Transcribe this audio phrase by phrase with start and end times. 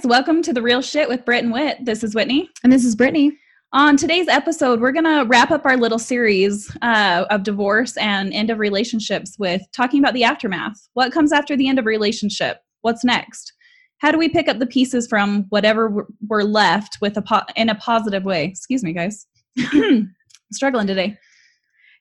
[0.00, 1.84] Guys, welcome to the Real Shit with Britt and Whit.
[1.84, 2.48] This is Whitney.
[2.64, 3.36] And this is Brittany.
[3.74, 8.32] On today's episode, we're going to wrap up our little series uh, of divorce and
[8.32, 10.88] end of relationships with talking about the aftermath.
[10.94, 12.60] What comes after the end of a relationship?
[12.80, 13.52] What's next?
[13.98, 17.68] How do we pick up the pieces from whatever we're left with a po- in
[17.68, 18.44] a positive way?
[18.44, 19.26] Excuse me, guys.
[20.52, 21.18] Struggling today.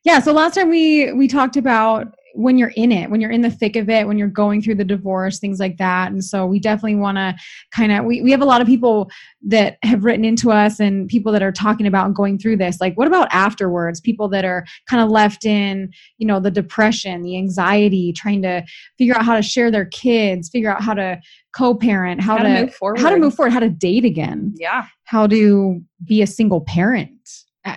[0.05, 3.42] Yeah, so last time we we talked about when you're in it, when you're in
[3.42, 6.12] the thick of it, when you're going through the divorce, things like that.
[6.12, 7.36] And so we definitely want to
[7.72, 9.10] kind of, we, we have a lot of people
[9.48, 12.80] that have written into us and people that are talking about going through this.
[12.80, 14.00] Like, what about afterwards?
[14.00, 18.64] People that are kind of left in, you know, the depression, the anxiety, trying to
[18.98, 21.20] figure out how to share their kids, figure out how to
[21.55, 22.99] co-parent, how, How to, to move forward.
[22.99, 24.86] how to move forward, how to date again, Yeah.
[25.05, 27.12] how to be a single parent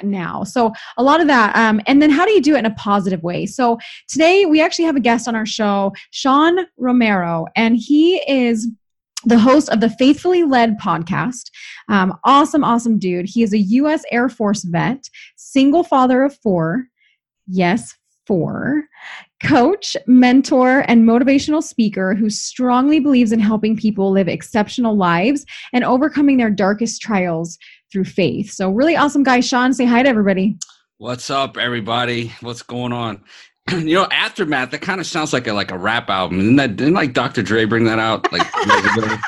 [0.03, 0.45] now.
[0.45, 1.55] So a lot of that.
[1.57, 3.47] Um, and then how do you do it in a positive way?
[3.47, 8.69] So today we actually have a guest on our show, Sean Romero, and he is
[9.25, 11.51] the host of the Faithfully Led podcast.
[11.89, 13.27] Um, awesome, awesome dude.
[13.27, 14.03] He is a U.S.
[14.11, 16.87] Air Force vet, single father of four.
[17.47, 17.95] Yes,
[18.27, 18.85] four.
[19.43, 25.85] Coach, mentor, and motivational speaker who strongly believes in helping people live exceptional lives and
[25.85, 27.59] overcoming their darkest trials
[27.93, 28.51] through faith.
[28.51, 29.41] So, really awesome guy.
[29.41, 30.57] Sean, say hi to everybody.
[30.99, 32.33] What's up, everybody?
[32.41, 33.23] What's going on?
[33.71, 34.73] you know, aftermath.
[34.73, 36.39] That kind of sounds like a like a rap album.
[36.39, 36.77] Didn't that?
[36.77, 37.43] Didn't like Dr.
[37.43, 38.33] Dre bring that out?
[38.33, 38.43] Like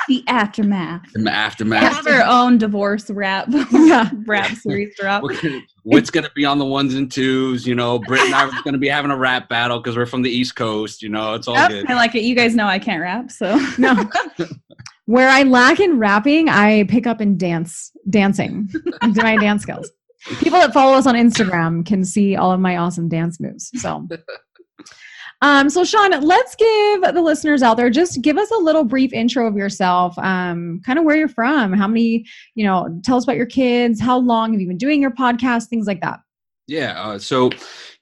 [0.08, 1.02] The aftermath.
[1.14, 1.94] the aftermath.
[1.94, 4.10] Have our own divorce rap Yeah.
[4.26, 5.22] rap series drop.
[5.84, 7.64] What's gonna be on the ones and twos?
[7.66, 10.22] You know, Britt and I are gonna be having a rap battle because we're from
[10.22, 11.00] the East Coast.
[11.02, 11.90] You know, it's all Yep, good.
[11.90, 12.22] I like it.
[12.24, 13.94] You guys know I can't rap, so No.
[15.06, 18.68] Where I lack in rapping, I pick up in dance, dancing,
[19.12, 19.90] do my dance skills.
[20.38, 23.70] People that follow us on Instagram can see all of my awesome dance moves.
[23.82, 24.08] So,
[25.42, 29.12] um, so Sean, let's give the listeners out there just give us a little brief
[29.12, 30.16] intro of yourself.
[30.18, 34.00] Um, kind of where you're from, how many, you know, tell us about your kids,
[34.00, 36.20] how long have you been doing your podcast, things like that.
[36.66, 36.98] Yeah.
[36.98, 37.50] Uh, so,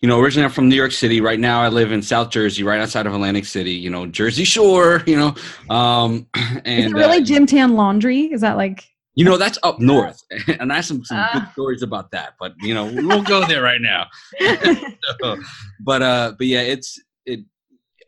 [0.02, 1.20] you know, originally I'm from New York City.
[1.20, 3.70] Right now I live in South Jersey, right outside of Atlantic City.
[3.72, 5.04] You know, Jersey Shore.
[5.06, 6.26] You know, um,
[6.64, 8.22] and Is it really uh, Gym Tan Laundry?
[8.32, 8.84] Is that like?
[9.14, 10.20] You know, that's up north,
[10.58, 11.50] and I have some, some good Ah.
[11.52, 12.34] stories about that.
[12.40, 14.06] But you know, we won't go there right now.
[15.20, 15.36] So,
[15.80, 17.40] but uh, but yeah, it's it.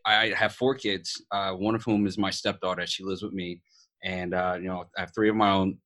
[0.05, 1.21] I have four kids.
[1.31, 2.87] Uh, one of whom is my stepdaughter.
[2.87, 3.61] She lives with me,
[4.03, 5.77] and uh, you know, I have three of my own.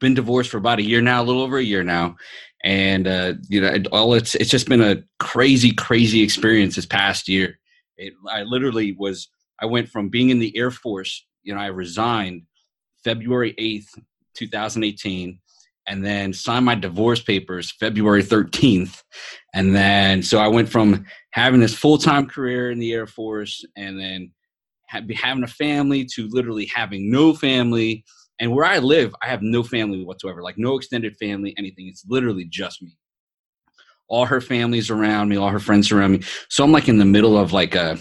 [0.00, 2.16] Been divorced for about a year now, a little over a year now,
[2.64, 7.28] and uh, you know, all it's it's just been a crazy, crazy experience this past
[7.28, 7.58] year.
[7.96, 9.28] It, I literally was.
[9.60, 11.24] I went from being in the Air Force.
[11.42, 12.42] You know, I resigned
[13.04, 13.94] February eighth,
[14.34, 15.38] 2018
[15.86, 19.02] and then signed my divorce papers February 13th.
[19.54, 23.64] And then, so I went from having this full time career in the Air Force
[23.76, 24.32] and then
[24.90, 28.04] ha- having a family to literally having no family.
[28.38, 31.88] And where I live, I have no family whatsoever, like no extended family, anything.
[31.88, 32.96] It's literally just me.
[34.08, 36.22] All her family's around me, all her friends around me.
[36.48, 37.98] So I'm like in the middle of like a,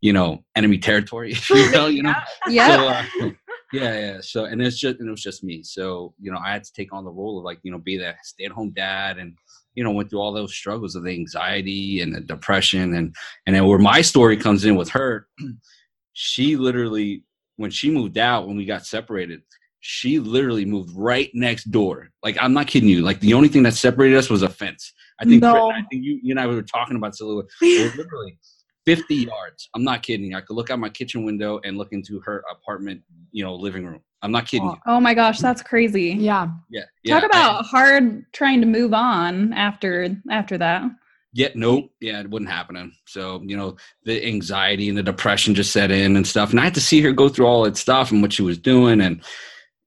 [0.00, 2.14] you know, enemy territory, you know, you know.
[2.48, 3.06] Yeah.
[3.18, 3.30] So, uh,
[3.72, 4.18] yeah, yeah.
[4.20, 5.62] So, and it's just, and it was just me.
[5.62, 7.98] So, you know, I had to take on the role of like, you know, be
[7.98, 9.36] that stay-at-home dad, and
[9.74, 13.14] you know, went through all those struggles of the anxiety and the depression, and
[13.46, 15.28] and then where my story comes in with her,
[16.14, 17.24] she literally,
[17.56, 19.42] when she moved out, when we got separated,
[19.80, 22.10] she literally moved right next door.
[22.22, 23.02] Like, I'm not kidding you.
[23.02, 24.92] Like, the only thing that separated us was a fence.
[25.20, 25.70] I think, Britt, No.
[25.70, 27.44] I think you, you and I were talking about this a little.
[27.62, 28.38] It was literally
[28.86, 29.68] 50 yards.
[29.74, 30.34] I'm not kidding.
[30.34, 33.02] I could look out my kitchen window and look into her apartment,
[33.32, 34.00] you know, living room.
[34.22, 34.76] I'm not kidding you.
[34.86, 36.10] Oh my gosh, that's crazy.
[36.18, 36.48] Yeah.
[36.70, 36.82] Yeah.
[37.04, 37.20] yeah.
[37.20, 40.90] Talk about hard trying to move on after after that.
[41.34, 41.90] Yeah, nope.
[42.00, 42.92] Yeah, it wasn't happening.
[43.06, 46.50] So, you know, the anxiety and the depression just set in and stuff.
[46.50, 48.58] And I had to see her go through all that stuff and what she was
[48.58, 49.00] doing.
[49.00, 49.22] And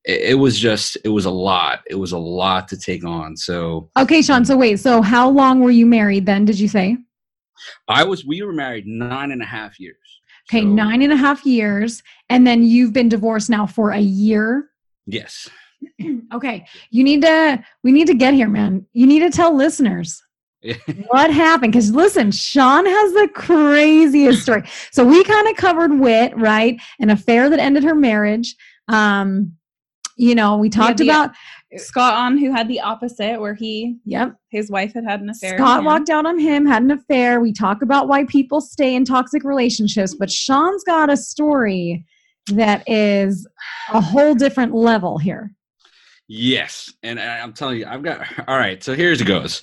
[0.05, 1.81] it, it was just, it was a lot.
[1.89, 3.35] It was a lot to take on.
[3.37, 4.45] So Okay, Sean.
[4.45, 4.79] So wait.
[4.79, 6.45] So how long were you married then?
[6.45, 6.97] Did you say?
[7.87, 9.97] I was, we were married nine and a half years.
[10.49, 13.99] Okay, So, nine and a half years, and then you've been divorced now for a
[13.99, 14.69] year.
[15.05, 15.49] Yes.
[16.33, 17.63] okay, you need to.
[17.83, 18.85] We need to get here, man.
[18.93, 20.21] You need to tell listeners
[21.07, 24.63] what happened because listen, Sean has the craziest story.
[24.91, 26.79] So we kind of covered Whit, right?
[26.99, 28.55] An affair that ended her marriage.
[28.87, 29.53] Um,
[30.21, 31.31] you know, we talked the- about.
[31.77, 34.35] Scott on who had the opposite where he Yep.
[34.49, 35.57] his wife had had an affair.
[35.57, 35.85] Scott Yeah.
[35.87, 37.39] walked out on him, had an affair.
[37.39, 42.05] We talk about why people stay in toxic relationships, but Sean's got a story
[42.47, 43.47] that is
[43.93, 45.53] a whole different level here.
[46.27, 48.27] Yes, and I- I'm telling you, I've got.
[48.49, 49.61] All right, so here's it goes.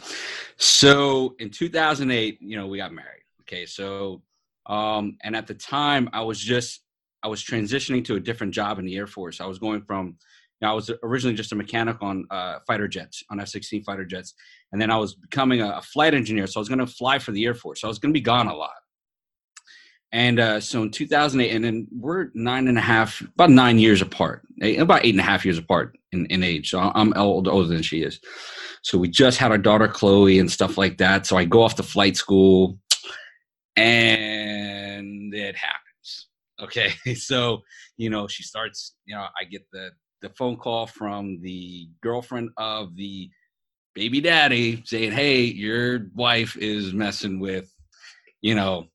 [0.57, 3.23] So in 2008, you know, we got married.
[3.43, 4.23] Okay, so
[4.67, 6.81] um, and at the time, I was just
[7.23, 9.41] I was transitioning to a different job in the Air Force.
[9.41, 10.17] I was going from,
[10.61, 14.05] you know, I was originally just a mechanic on uh, fighter jets, on F-16 fighter
[14.05, 14.35] jets,
[14.73, 16.47] and then I was becoming a, a flight engineer.
[16.47, 17.81] So I was going to fly for the Air Force.
[17.81, 18.73] So I was going to be gone a lot.
[20.11, 24.01] And uh, so in 2008, and then we're nine and a half, about nine years
[24.01, 26.71] apart, eight, about eight and a half years apart in, in age.
[26.71, 28.19] So I'm older, older than she is.
[28.83, 31.27] So we just had our daughter Chloe and stuff like that.
[31.27, 32.79] So I go off to flight school,
[33.77, 36.29] and it happens.
[36.61, 37.61] Okay, so
[37.99, 38.95] you know she starts.
[39.05, 39.91] You know, I get the
[40.23, 43.31] the phone call from the girlfriend of the
[43.95, 47.73] baby daddy saying, "Hey, your wife is messing with,
[48.41, 48.87] you know,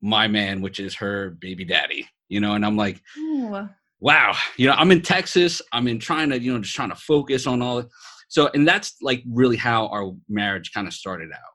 [0.00, 3.68] my man, which is her baby daddy." You know, and I'm like, Ooh.
[4.00, 4.34] wow.
[4.56, 5.60] You know, I'm in Texas.
[5.72, 7.84] I'm in trying to, you know, just trying to focus on all.
[8.28, 11.52] So, and that's like really how our marriage kind of started out.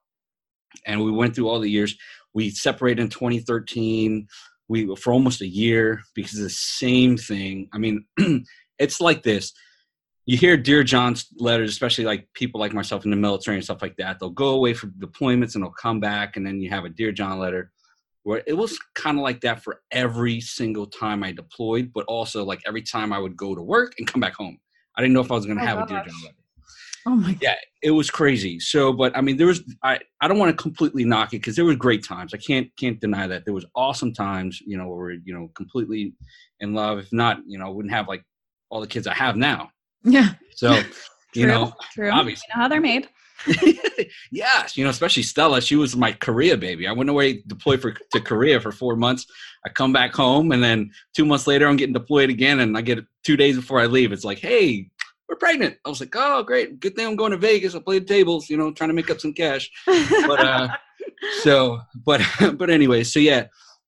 [0.86, 1.98] And we went through all the years.
[2.36, 4.28] We separated in 2013.
[4.70, 7.70] We were for almost a year because of the same thing.
[7.74, 8.06] I mean,
[8.80, 9.54] it's like this
[10.28, 13.82] you hear Dear John's letters, especially like people like myself in the military and stuff
[13.82, 14.20] like that.
[14.20, 17.14] They'll go away for deployments and they'll come back, and then you have a Dear
[17.14, 17.72] John letter.
[18.24, 22.44] Where it was kind of like that for every single time I deployed, but also
[22.44, 24.60] like every time I would go to work and come back home.
[24.98, 26.04] I didn't know if I was going to Oh, have a Dear.
[26.06, 26.36] John letter.
[27.06, 27.40] Oh my god!
[27.42, 28.60] Yeah, it was crazy.
[28.60, 31.56] So, but I mean, there was I I don't want to completely knock it because
[31.56, 32.34] there were great times.
[32.34, 34.60] I can't can't deny that there was awesome times.
[34.68, 36.16] You know, where we're you know completely
[36.60, 37.00] in love.
[37.00, 38.26] If not, you know, I wouldn't have like
[38.70, 39.72] all the kids I have now.
[40.04, 40.34] Yeah.
[40.56, 40.82] So,
[41.34, 42.10] you know, true.
[42.12, 42.44] obviously.
[42.50, 43.08] You know how they're made.
[44.32, 45.62] yes, you know, especially Stella.
[45.62, 46.88] She was my Korea baby.
[46.88, 49.26] I went away deployed for to Korea for four months.
[49.66, 52.60] I come back home, and then two months later, I'm getting deployed again.
[52.60, 54.12] And I get two days before I leave.
[54.12, 54.90] It's like, hey,
[55.30, 55.78] we're pregnant.
[55.86, 57.76] I was like, oh, great, good thing I'm going to Vegas.
[57.76, 59.70] I played tables, you know, trying to make up some cash.
[59.86, 60.70] But uh,
[61.42, 62.22] so, but
[62.56, 63.48] but anyway, so yeah,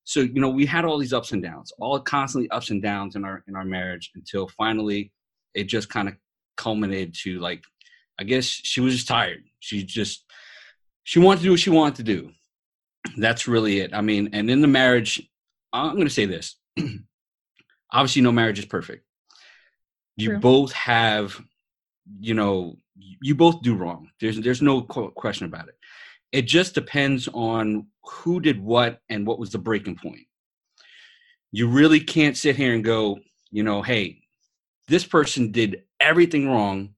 [0.10, 3.16] so you know, we had all these ups and downs, all constantly ups and downs
[3.16, 5.12] in our in our marriage until finally,
[5.54, 6.16] it just kind of
[6.58, 7.64] culminated to like
[8.20, 9.44] I guess she was just tired.
[9.60, 10.26] She just
[11.04, 12.32] she wanted to do what she wanted to do.
[13.18, 13.94] That's really it.
[13.94, 15.22] I mean, and in the marriage,
[15.74, 16.56] I'm going to say this.
[17.94, 19.06] Obviously, no marriage is perfect.
[20.18, 20.40] You True.
[20.40, 21.40] both have,
[22.20, 24.10] you know, you both do wrong.
[24.20, 25.76] There's there's no question about it.
[26.32, 30.28] It just depends on who did what and what was the breaking point.
[31.52, 33.20] You really can't sit here and go,
[33.52, 34.22] you know, hey,
[34.88, 36.90] this person did everything wrong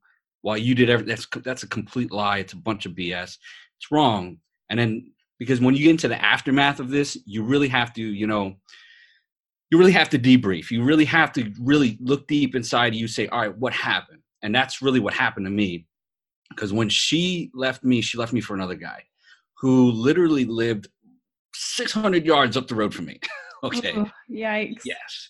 [0.41, 1.09] while you did everything.
[1.09, 2.39] That's that's a complete lie.
[2.39, 3.37] It's a bunch of BS.
[3.77, 4.37] It's wrong.
[4.69, 8.01] And then because when you get into the aftermath of this, you really have to,
[8.01, 8.55] you know,
[9.69, 10.71] you really have to debrief.
[10.71, 13.07] You really have to really look deep inside you.
[13.07, 14.19] Say, all right, what happened?
[14.43, 15.87] And that's really what happened to me.
[16.49, 19.03] Because when she left me, she left me for another guy
[19.61, 20.87] who literally lived
[21.53, 23.19] 600 yards up the road from me.
[23.63, 23.95] okay.
[23.95, 24.81] Ooh, yikes.
[24.83, 25.29] Yes.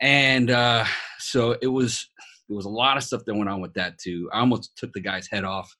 [0.00, 0.84] And uh,
[1.18, 2.06] so it was
[2.48, 4.28] there was a lot of stuff that went on with that too.
[4.32, 5.74] I almost took the guy's head off.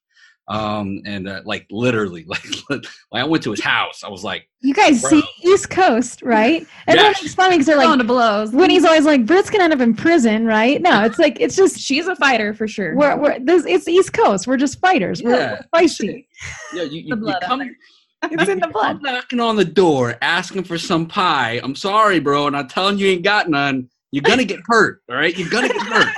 [0.50, 4.02] Um, and uh, like literally, like, like I went to his house.
[4.02, 5.10] I was like, You guys Bro.
[5.10, 6.66] see East Coast, right?
[6.88, 7.22] Everyone Yes.
[7.22, 8.50] makes fun because they're Going like, to blows.
[8.52, 10.82] Winnie's always like, "Britt's gonna end up in prison, right?
[10.82, 12.96] No, it's like it's just She's a fighter for sure.
[12.96, 14.48] we're, we're this it's East Coast.
[14.48, 15.22] We're just fighters.
[15.22, 16.26] We're, Yeah, we're feisty.
[16.74, 17.62] yeah, you, you, The you blood out come.
[18.24, 18.96] It's in the you blood.
[18.96, 21.58] come knocking on the door, asking for some pie.
[21.62, 23.88] I'm sorry, bro, and I'm telling you, you ain't got none.
[24.10, 25.00] You're gonna get hurt.
[25.08, 26.08] All right, you're gonna get hurt.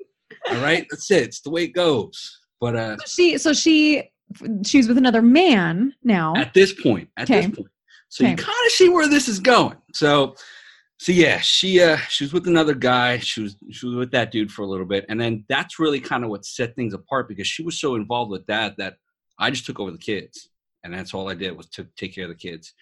[0.50, 1.22] All right, that's it.
[1.22, 2.40] It's the way it goes.
[2.60, 4.10] But uh, She so she
[4.64, 6.34] she's with another man now.
[6.36, 7.42] at this point at Okay.
[7.46, 7.68] this point.
[8.08, 9.76] So you kind of see where this is going.
[9.92, 10.34] So
[10.98, 13.18] so yeah she uh she was with another guy.
[13.18, 15.04] She was she was with that dude for a little bit.
[15.08, 18.30] And then that's really kind of what set things apart because she was so involved
[18.30, 18.94] with that that
[19.38, 20.48] i just took over the kids.
[20.82, 22.72] And that's all i did was to take care of the kids.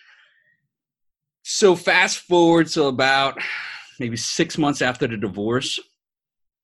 [1.43, 3.39] So fast forward to about
[4.01, 5.79] maybe six months after the divorce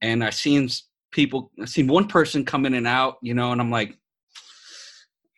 [0.01, 0.69] and i seen
[1.13, 3.97] people i seen one person come in and out you know and i'm like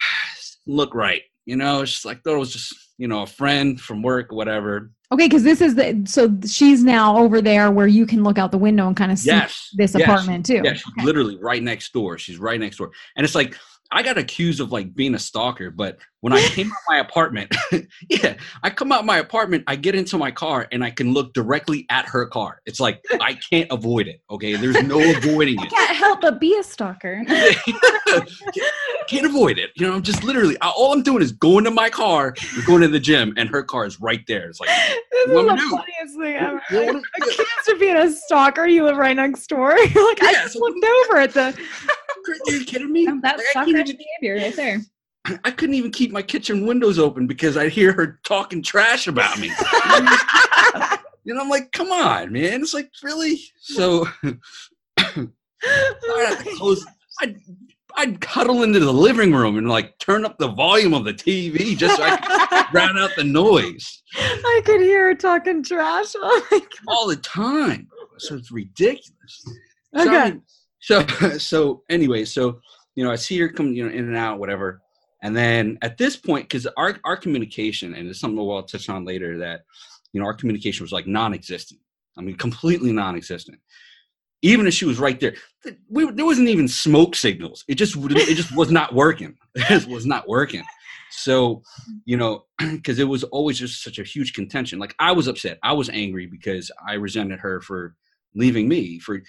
[0.66, 1.22] look right.
[1.44, 4.30] You know, it's just like thought it was just you know a friend from work,
[4.30, 4.92] whatever.
[5.10, 8.52] Okay, because this is the so she's now over there where you can look out
[8.52, 10.60] the window and kind of see Yes, this yes, apartment too.
[10.64, 12.16] Yeah, she's literally right next door.
[12.16, 13.58] She's right next door, and it's like
[13.92, 15.70] I got accused of like being a stalker.
[15.70, 17.54] But when I came out my apartment,
[18.08, 21.34] yeah, I come out my apartment, I get into my car, and I can look
[21.34, 22.60] directly at her car.
[22.66, 24.20] It's like I can't avoid it.
[24.30, 25.70] Okay, there's no avoiding I it.
[25.70, 27.22] can't help but be a stalker.
[29.08, 29.70] can't avoid it.
[29.76, 32.34] You know, I'm just literally all I'm doing is going to my car,
[32.66, 34.48] going to the gym, and her car is right there.
[34.48, 36.54] It's like This is the funniest thing ever.
[36.70, 37.02] What we Like, do?
[37.22, 39.76] accused of being a stalker, you live right next door.
[39.76, 41.58] You're like, I Yeah, just so- looked over at the.
[42.28, 43.06] Are you kidding me?
[43.22, 43.84] That's Like, I, even,
[44.20, 44.80] behavior right there.
[45.44, 49.38] I couldn't even keep my kitchen windows open because I'd hear her talking trash about
[49.38, 49.50] me.
[51.24, 52.62] You know, I'm like, come on, man.
[52.62, 53.40] It's like really.
[53.60, 54.08] So
[54.98, 55.26] I'd
[56.56, 56.84] close.
[57.20, 57.36] I'd,
[57.96, 61.76] I'd cuddle into the living room and like turn up the volume of the TV
[61.76, 66.12] just so I could drown out the noise I could hear her talking trash.
[66.16, 67.86] Oh all the time.
[68.18, 69.44] So it's ridiculous.
[69.44, 69.52] So,
[70.00, 70.30] I Okay.
[70.32, 70.42] mean,
[70.82, 71.06] so
[71.38, 72.60] so anyway, so
[72.94, 74.82] you know, I see her come you know in and out, whatever.
[75.22, 79.04] And then at this point, because our our communication, and it's something we'll touch on
[79.04, 79.62] later, that
[80.12, 81.80] you know our communication was like non-existent.
[82.18, 83.58] I mean, completely non-existent.
[84.42, 85.34] Even if she was right there,
[85.88, 87.64] we, there wasn't even smoke signals.
[87.68, 89.38] It just it just was not working.
[89.54, 90.64] It was not working.
[91.12, 91.62] So
[92.04, 94.80] you know, because it was always just such a huge contention.
[94.80, 97.94] Like I was upset, I was angry because I resented her for
[98.34, 99.22] leaving me for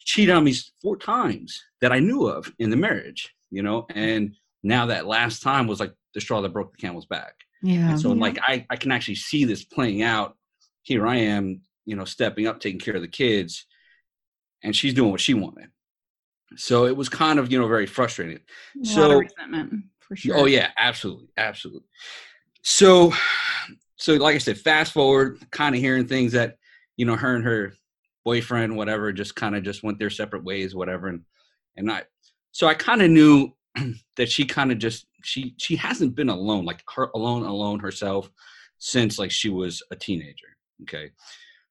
[0.00, 3.34] cheating on me four times that I knew of in the marriage.
[3.50, 7.06] You know, and now that last time was like the straw that broke the camel's
[7.06, 7.34] back.
[7.62, 7.90] Yeah.
[7.90, 8.20] And so Yeah.
[8.20, 10.36] like I, I can actually see this playing out.
[10.82, 13.66] Here I am, you know, stepping up, taking care of the kids,
[14.62, 15.68] and she's doing what she wanted.
[16.56, 18.40] So it was kind of, you know, very frustrating.
[18.82, 20.36] So- resentment for sure.
[20.38, 21.86] Oh yeah, absolutely, absolutely.
[22.62, 23.12] So,
[23.96, 26.56] so like I said, fast forward, kind of hearing things that
[26.96, 27.72] you know her and her
[28.24, 31.22] boyfriend, whatever, just kind of just went their separate ways, whatever, and
[31.76, 32.02] and I,
[32.52, 33.50] so I kind of knew
[34.16, 38.30] that she kind of just she she hasn't been alone, like her alone, alone herself,
[38.78, 40.56] since like she was a teenager.
[40.82, 41.10] Okay,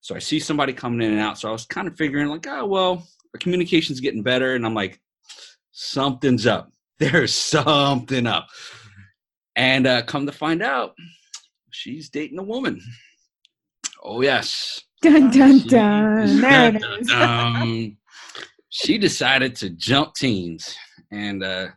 [0.02, 2.48] so I see somebody coming in and out, so I was kind of figuring like,
[2.48, 5.00] oh well, our communication's getting better, and I'm like,
[5.72, 8.50] something's up there's something up.
[9.56, 10.96] And uh, come to find out,
[11.72, 12.82] she's dating a woman.
[14.04, 14.82] Oh yes.
[15.02, 16.42] Dun dun She- dun.
[16.42, 17.12] There it is.
[17.12, 17.98] um,
[18.70, 20.76] she decided to jump teens,
[21.12, 21.68] and uh,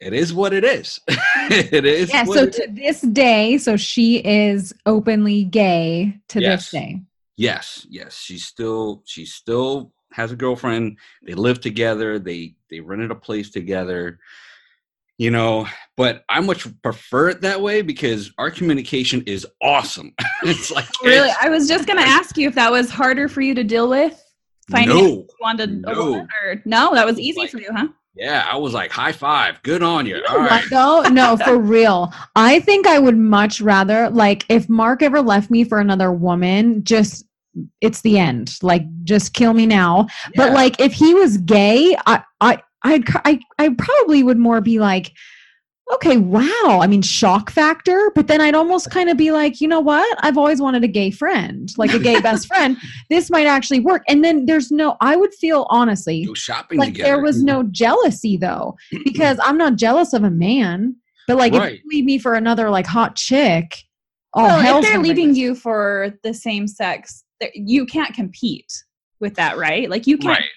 [0.00, 1.00] it is what it is.
[1.08, 2.10] it is.
[2.10, 6.70] Yeah, so to this day, so she is openly gay to Yes.
[6.70, 7.00] this day.
[7.36, 8.18] Yes, yes.
[8.18, 10.98] She's still she still has a girlfriend.
[11.26, 12.18] They live together.
[12.18, 14.18] They they rented a place together.
[15.22, 20.12] You know, but I much prefer it that way because our communication is awesome.
[20.42, 23.40] it's like Really, it's- I was just gonna ask you if that was harder for
[23.40, 24.20] you to deal with.
[24.68, 25.26] Finding no.
[25.40, 26.14] wanted a No.
[26.42, 27.86] or no, that was easy Like- for you, huh?
[28.16, 30.16] Yeah, I was like, high five, good on you.
[30.16, 31.02] You All though?
[31.02, 32.12] No, for real.
[32.34, 36.82] I think I would much rather like if Mark ever left me for another woman,
[36.82, 37.24] just
[37.80, 38.58] it's the end.
[38.60, 40.08] Like just kill me now.
[40.34, 44.78] But like if he was gay, I I I'd, I I probably would more be
[44.78, 45.12] like
[45.94, 46.78] okay, wow.
[46.80, 50.18] I mean shock factor, but then I'd almost kind of be like, you know what?
[50.20, 52.78] I've always wanted a gay friend, like a gay best friend.
[53.10, 54.02] This might actually work.
[54.08, 57.08] And then there's no I would feel honestly go shopping like together.
[57.10, 60.96] there was no jealousy though because i'm not jealous of a man
[61.26, 63.84] but like if you leave me for another like hot chick
[64.34, 65.38] oh well, hell's if they're leaving loose.
[65.38, 67.24] you for the same sex,
[67.54, 68.72] you can't compete
[69.20, 69.88] with that, right?
[69.88, 70.48] Like you can't Right.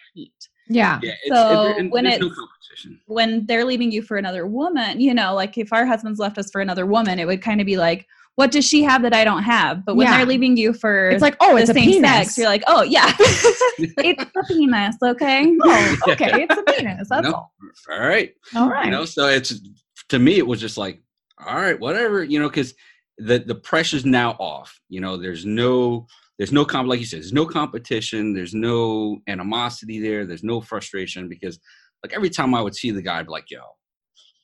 [0.65, 1.39] Compete Yeah, yeah it's, it's-
[1.79, 2.99] So when there's it- no competition.
[3.07, 4.99] when they're leaving you for another woman.
[4.99, 7.65] You know, like if our husbands left us for another woman, it would kind of
[7.65, 9.85] be like, what does she have that I don't have?
[9.85, 10.17] But when Yeah.
[10.17, 12.63] they're leaving you for it's like oh the it's a same penis sex, you're like,
[12.67, 15.55] oh yeah, it's a penis, okay?
[15.63, 17.33] oh, oh okay it's a penis that's No.
[17.33, 17.53] all
[17.89, 18.33] All right.
[18.55, 19.61] all right You know, so it's
[20.09, 21.01] to me it was just like,
[21.45, 22.73] all right, whatever, you know, because
[23.17, 24.79] the the pressure's now off.
[24.89, 26.05] You know, there's no
[26.37, 30.61] there's no comp like you said, there's no competition, there's no animosity there, there's no
[30.61, 31.59] frustration because
[32.03, 33.61] like every time I would see the guy, I'd be like, yo,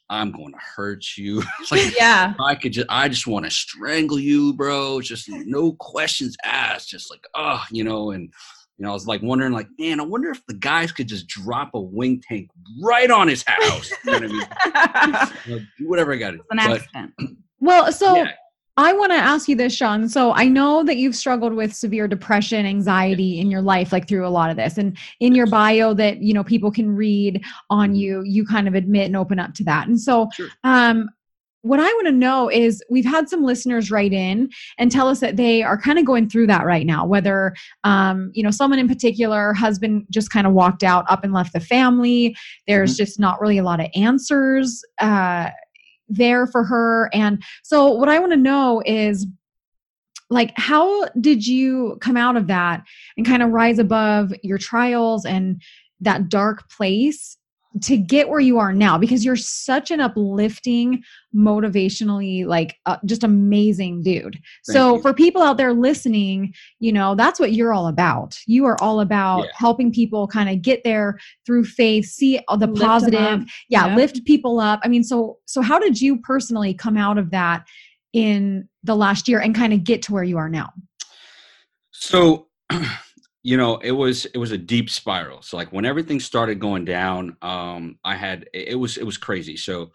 [0.09, 1.41] I'm going to hurt you.
[1.71, 2.33] Like yeah.
[2.39, 4.99] I could just I just want to strangle you, bro.
[5.01, 6.89] Just no questions asked.
[6.89, 8.23] Just like, oh, you know, and
[8.77, 11.27] you know, I was like wondering, like, man, I wonder if the guys could just
[11.27, 12.49] drop a wing tank
[12.83, 13.91] right on his house.
[14.05, 15.31] You know what I mean?
[15.45, 16.43] You know, do whatever I got to do.
[16.51, 17.13] an But, accident.
[17.59, 18.31] well so yeah,
[18.83, 20.09] I want to ask you this, Sean.
[20.09, 24.25] So I know that you've struggled with severe depression, anxiety in your life, like through
[24.25, 24.77] a lot of this.
[24.77, 28.75] And in your bio that, you know, people can read on you, you kind of
[28.75, 29.87] admit and open up to that.
[29.87, 30.47] And so Sure.
[30.63, 31.09] um
[31.63, 35.19] what I want to know is we've had some listeners write in and tell us
[35.19, 38.79] that they are kind of going through that right now, whether um, you know, someone
[38.79, 42.35] in particular, husband just kind of walked out, up and left the family.
[42.65, 45.49] There's just not really a lot of answers uh
[46.11, 47.09] there for her.
[47.13, 49.25] And so, what I want to know is
[50.29, 52.83] like, how did you come out of that
[53.17, 55.61] and kind of rise above your trials and
[55.99, 57.37] that dark place
[57.83, 58.97] to get where you are now?
[58.97, 61.01] Because you're such an uplifting,
[61.33, 64.33] motivationally, like, uh, just amazing dude.
[64.33, 64.43] Thank
[64.75, 65.01] so, you.
[65.01, 68.37] for people out there listening, you know, that's what you're all about.
[68.45, 69.51] You are all about Yeah.
[69.55, 73.87] helping people kind of get there through faith, see all the Lift 'em positive yeah,
[73.87, 73.95] Yeah.
[73.95, 77.65] lift people up i mean so so how did you personally come out of that
[78.13, 80.69] in the last year and kind of get to where you are now
[81.91, 82.47] So,
[83.43, 85.41] you know, it was it was a deep spiral.
[85.41, 89.57] So like when everything started going down, um, I had it was it was crazy.
[89.57, 89.91] So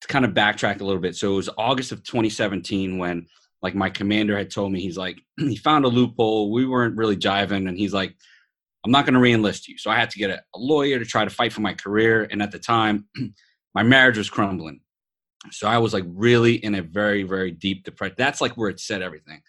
[0.00, 1.14] to kind of backtrack a little bit.
[1.14, 3.26] So it was August of 2017 when
[3.62, 6.50] like my commander had told me he's like he found a loophole.
[6.50, 8.16] We weren't really jiving, and he's like,
[8.84, 9.78] I'm not going to reenlist you.
[9.78, 12.26] So I had to get a, a lawyer to try to fight for my career.
[12.30, 13.06] And at the time,
[13.74, 14.80] my marriage was crumbling.
[15.50, 18.14] So I was like really in a very, very deep depression.
[18.18, 19.42] That's like where it set everything.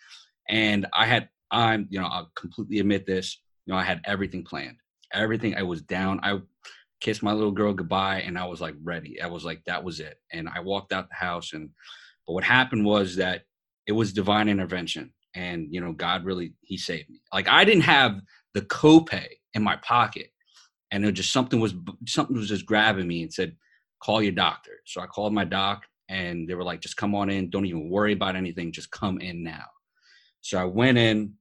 [0.50, 3.40] And I had, I'm, you know, I'll completely admit this.
[3.66, 4.78] You know, I had everything planned.
[5.14, 5.56] Everything.
[5.56, 6.20] I was down.
[6.24, 6.42] I
[7.00, 9.22] kissed my little girl goodbye, and I was like ready.
[9.22, 10.18] I was like, that was it.
[10.32, 11.70] And I walked out the house, and
[12.28, 13.44] but what happened was that
[13.88, 17.22] it was divine intervention, and you know, God really He saved me.
[17.32, 18.20] Like I didn't have
[18.54, 20.32] the copay in my pocket,
[20.92, 21.76] and it just something was
[22.08, 23.56] something was just grabbing me and said,
[24.04, 24.80] call your doctor.
[24.86, 27.50] So I called my doc and they were like, just come on in.
[27.50, 28.72] Don't even worry about anything.
[28.72, 29.66] Just come in now.
[30.42, 31.34] So I went in.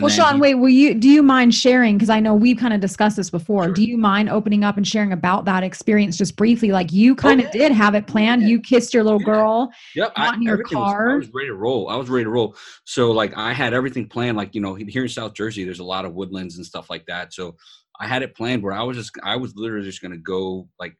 [0.00, 1.98] Well, Sean, he, wait, will you, do you mind sharing?
[1.98, 3.64] Cause I know we've kind of discussed this before.
[3.64, 3.72] Sure.
[3.72, 6.70] Do you mind opening up and sharing about that experience just briefly?
[6.72, 7.68] Like you kind of oh, yeah.
[7.68, 8.42] did have it planned.
[8.42, 8.48] Yeah.
[8.48, 9.26] You kissed your little yeah.
[9.26, 9.72] girl.
[9.94, 10.12] Yep.
[10.16, 11.06] I, in your car.
[11.06, 11.88] Was, I was ready to roll.
[11.88, 12.56] I was ready to roll.
[12.84, 14.36] So like I had everything planned.
[14.36, 17.06] Like, you know, here in South Jersey, there's a lot of woodlands and stuff like
[17.06, 17.32] that.
[17.32, 17.56] So
[17.98, 20.68] I had it planned where I was just, I was literally just going to go
[20.78, 20.96] like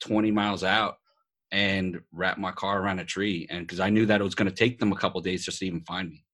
[0.00, 0.96] 20 miles out
[1.52, 4.48] and wrap my car around a tree and because i knew that it was going
[4.48, 6.24] to take them a couple days just to even find me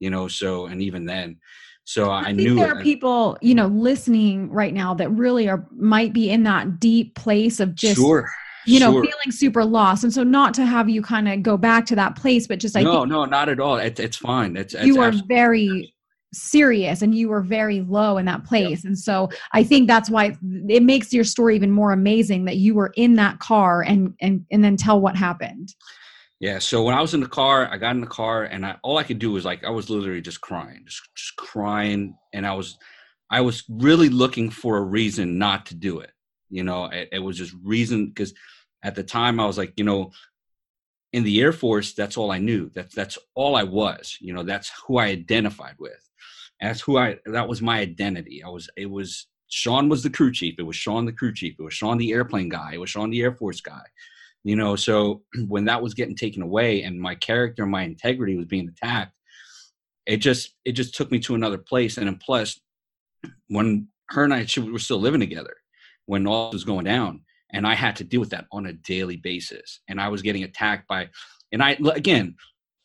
[0.00, 1.38] you know so and even then
[1.84, 5.66] so i, I knew there are people you know listening right now that really are
[5.72, 8.28] might be in that deep place of just sure
[8.66, 9.02] you know sure.
[9.04, 12.16] feeling super lost and so not to have you kind of go back to that
[12.16, 15.12] place but just i no no not at all it, it's fine it's, you are
[15.28, 15.92] very
[16.36, 18.84] serious and you were very low in that place.
[18.84, 18.88] Yep.
[18.88, 20.36] And so I think that's why
[20.68, 24.44] it makes your story even more amazing that you were in that car and and
[24.50, 25.74] and then tell what happened.
[26.38, 28.76] Yeah, so when I was in the car, I got in the car and I,
[28.82, 32.46] all I could do was like I was literally just crying, just just crying and
[32.46, 32.76] I was
[33.30, 36.10] I was really looking for a reason not to do it.
[36.50, 38.34] You know, it, it was just reason because
[38.82, 40.12] at the time I was like, you know,
[41.12, 42.70] in the Air Force, that's all I knew.
[42.74, 44.18] That's that's all I was.
[44.20, 46.06] You know, that's who I identified with.
[46.60, 48.42] And that's who I that was my identity.
[48.44, 50.56] I was it was Sean was the crew chief.
[50.58, 51.56] It was Sean the crew chief.
[51.58, 52.72] It was Sean the airplane guy.
[52.74, 53.84] It was Sean the Air Force guy.
[54.46, 58.46] You know, so when that was getting taken away and my character, my integrity was
[58.46, 59.12] being attacked,
[60.06, 61.98] it just it just took me to another place.
[61.98, 62.60] And plus,
[63.48, 65.56] when her and I she, were still living together,
[66.04, 69.16] when all was going down, and I had to deal with that on a daily
[69.16, 69.80] basis.
[69.88, 71.08] And I was getting attacked by,
[71.50, 72.36] and I again,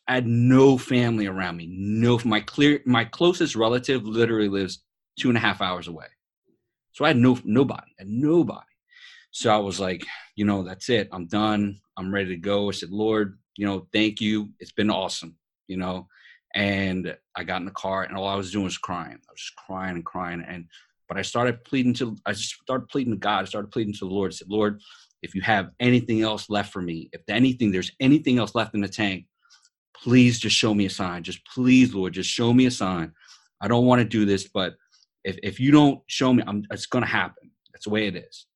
[0.08, 1.68] I had no family around me.
[1.70, 4.82] No, my clear, my closest relative literally lives
[5.16, 6.06] two and a half hours away.
[6.90, 8.66] So I had no nobody, and nobody.
[9.32, 10.04] So I was like,
[10.36, 11.08] you know, that's it.
[11.10, 11.80] I'm done.
[11.96, 12.68] I'm ready to go.
[12.68, 14.50] I said, Lord, you know, thank you.
[14.60, 16.06] It's been awesome, you know.
[16.54, 19.14] And I got in the car, and all I was doing was crying.
[19.14, 20.66] I was just crying and crying, and
[21.08, 22.14] but I started pleading to.
[22.26, 23.42] I just started pleading to God.
[23.42, 24.32] I started pleading to the Lord.
[24.32, 24.80] I said, Lord,
[25.22, 28.82] if you have anything else left for me, if anything, there's anything else left in
[28.82, 29.26] the tank,
[29.96, 31.22] please just show me a sign.
[31.22, 33.12] Just please, Lord, just show me a sign.
[33.62, 34.74] I don't want to do this, but
[35.24, 37.50] if, if you don't show me, I'm, it's going to happen.
[37.72, 38.46] That's the way it is.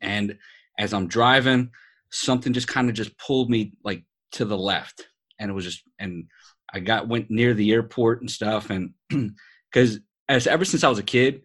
[0.00, 0.38] And
[0.78, 1.70] as I'm driving,
[2.10, 5.06] something just kind of just pulled me like to the left.
[5.38, 6.26] And it was just, and
[6.72, 8.70] I got, went near the airport and stuff.
[8.70, 8.92] And
[9.72, 11.42] because as ever since I was a kid,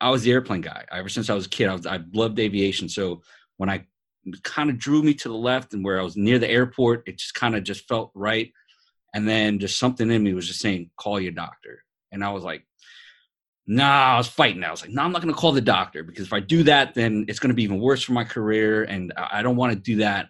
[0.00, 0.84] I was the airplane guy.
[0.90, 2.88] Ever since I was a kid, I, was, I loved aviation.
[2.88, 3.22] So
[3.56, 3.86] when I
[4.42, 7.18] kind of drew me to the left and where I was near the airport, it
[7.18, 8.52] just kind of just felt right.
[9.14, 11.82] And then just something in me was just saying, call your doctor.
[12.12, 12.66] And I was like,
[13.66, 14.64] nah, I was fighting.
[14.64, 16.40] I was like, no, nah, I'm not going to call the doctor because if I
[16.40, 18.84] do that, then it's going to be even worse for my career.
[18.84, 20.28] And I don't want to do that.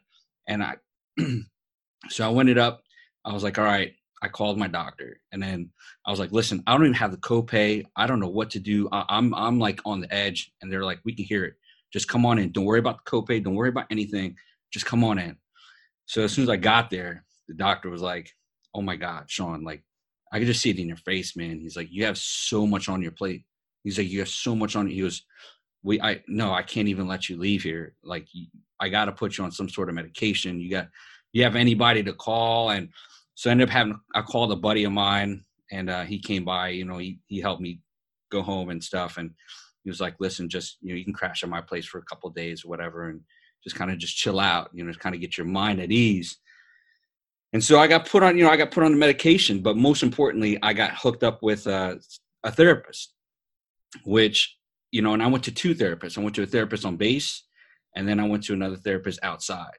[0.49, 0.77] And I,
[2.09, 2.83] so I went it up.
[3.25, 5.71] I was like, all right, I called my doctor and then
[6.07, 7.85] I was like, listen, I don't even have the copay.
[7.97, 8.89] I don't know what to do.
[8.93, 11.55] I, I'm, I'm like on the edge and they're like, we can hear it.
[11.93, 12.53] Just come on in.
[12.53, 13.43] Don't worry about the copay.
[13.43, 14.37] Don't worry about anything.
[14.73, 15.37] Just come on in.
[16.07, 18.31] So as soon as I got there, the doctor was like,
[18.75, 19.65] "Oh my God, Sean!
[19.65, 19.83] Like,
[20.33, 22.89] I could just see it in your face, man." He's like, "You have so much
[22.89, 23.45] on your plate."
[23.85, 25.23] He's like, "You have so much on." He goes,
[25.83, 27.95] "We, I no, I can't even let you leave here.
[28.03, 28.27] Like,
[28.81, 30.61] I got to put you on some sort of medication.
[30.61, 30.89] You got,
[31.33, 32.89] you have anybody to call?" And
[33.35, 36.45] so I ended up having I called a buddy of mine, and uh, he came
[36.45, 36.69] by.
[36.69, 37.81] You know, he he helped me
[38.31, 39.31] go home and stuff, and
[39.87, 42.05] he was like, listen, just, you know, you can crash at my place for a
[42.05, 43.21] couple days or whatever and
[43.63, 46.39] just kind of just chill out, you know, kind of get your mind at ease.
[47.57, 49.79] And so I got put on, you know, I got put on the medication, but
[49.79, 51.99] most importantly, I got hooked up with a,
[52.45, 53.15] a therapist,
[54.05, 54.59] which,
[54.91, 56.19] you know, and I went to two therapists.
[56.19, 57.45] I went to a therapist on base
[57.95, 59.73] and then I went to another therapist outside.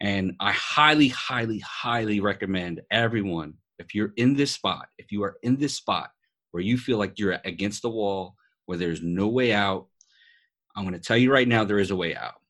[0.00, 5.36] And I highly, highly, highly recommend everyone, if you're in this spot, if you are
[5.42, 6.08] in this spot,
[6.52, 9.88] where you feel like you're against the wall, where there's no way out,
[10.74, 12.40] I'm going to tell you right now there is a way out.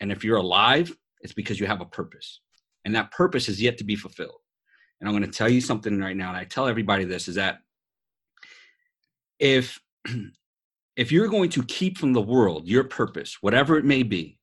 [0.00, 2.40] And if you're alive, it's because you have a purpose.
[2.88, 4.40] And that purpose is yet to be fulfilled.
[4.98, 7.34] And I'm going to tell you something right now, and I tell everybody this is
[7.34, 7.58] that
[9.38, 9.78] if
[10.96, 14.38] if you're going to keep from the world your purpose, whatever it may be,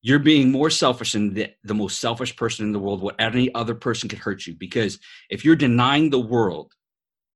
[0.00, 3.54] you're being more selfish than the, the most selfish person in the world, what any
[3.54, 4.54] other person could hurt you.
[4.54, 6.72] Because if you're denying the world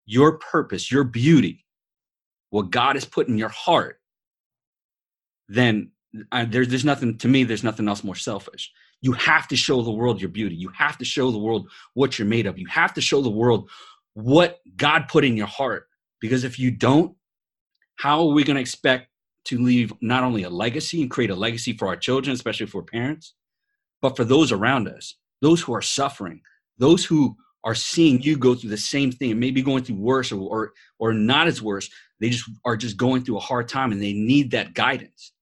[0.06, 1.66] your purpose, your beauty,
[2.48, 4.00] what God has put in your heart,
[5.46, 5.90] then
[6.32, 8.72] uh, there's, there's nothing, to me, there's nothing else more selfish.
[9.02, 10.56] You have to show the world your beauty.
[10.56, 12.58] You have to show the world what you're made of.
[12.58, 13.70] You have to show the world
[14.14, 15.86] what God put in your heart.
[16.20, 17.16] Because if you don't,
[17.96, 19.08] how are we going to expect
[19.46, 22.82] to leave not only a legacy and create a legacy for our children, especially for
[22.82, 23.34] parents,
[24.02, 26.42] but for those around us, those who are suffering,
[26.78, 30.32] those who are seeing you go through the same thing, and maybe going through worse
[30.32, 31.90] or, or, or not as worse.
[32.20, 35.32] They just are just going through a hard time and they need that guidance.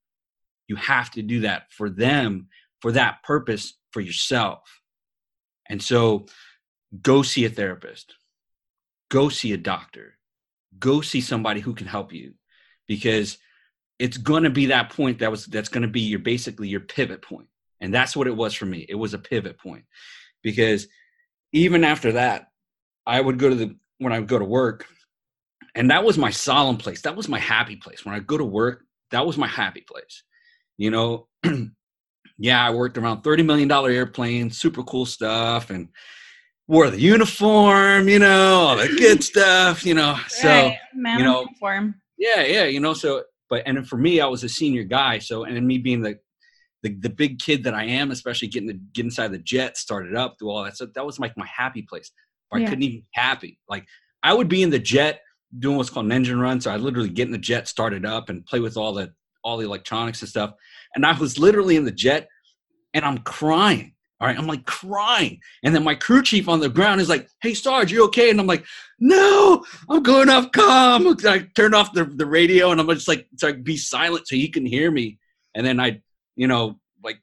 [0.68, 2.49] You have to do that for them,
[2.81, 4.61] for that purpose, for yourself.
[5.69, 6.27] And so
[7.03, 8.14] go see a therapist,
[9.11, 10.19] go see a doctor,
[10.79, 12.35] go see somebody who can help you
[12.87, 13.38] because
[13.99, 16.81] it's going to be that point that was that's going to be your basically your
[16.81, 17.49] pivot point.
[17.81, 18.87] And that's what it was for me.
[18.88, 19.85] It was a pivot point
[20.43, 20.88] because
[21.53, 22.49] even after that
[23.07, 24.87] i would go to the when i would go to work
[25.75, 27.03] and that was my solemn place.
[27.03, 28.05] That was my happy place.
[28.05, 30.23] When i go to work that was my happy place.
[30.77, 31.29] You know
[32.38, 35.88] yeah i worked around 30 million dollar airplanes super cool stuff and
[36.66, 40.79] wore the uniform you know all the good stuff you know so right.
[40.94, 41.94] you know uniform.
[42.16, 45.44] yeah yeah you know so but and for me, I was a senior guy, so
[45.44, 46.18] and me being the
[46.83, 50.14] the, the big kid that I am, especially getting the get inside the jet, started
[50.14, 50.77] up, through all that.
[50.77, 52.12] So that was like my happy place.
[52.53, 53.59] I couldn't even be happy.
[53.68, 53.85] Like
[54.22, 55.20] I would be in the jet
[55.59, 56.61] doing what's called an engine run.
[56.61, 59.57] So I literally get in the jet, started up, and play with all the all
[59.57, 60.55] the electronics and stuff.
[60.94, 62.29] And I was literally in the jet,
[62.94, 65.40] and I'm crying all right, I'm like crying.
[65.62, 68.31] And then my crew chief on the ground is like, hey, Sarge, you okay?
[68.31, 68.64] And I'm like,
[68.98, 71.24] no, I'm going off comm.
[71.24, 74.35] I turned off the, the radio and I'm just like, to like, be silent so
[74.35, 75.18] he can hear me.
[75.55, 76.03] And then I,
[76.35, 77.20] you know, like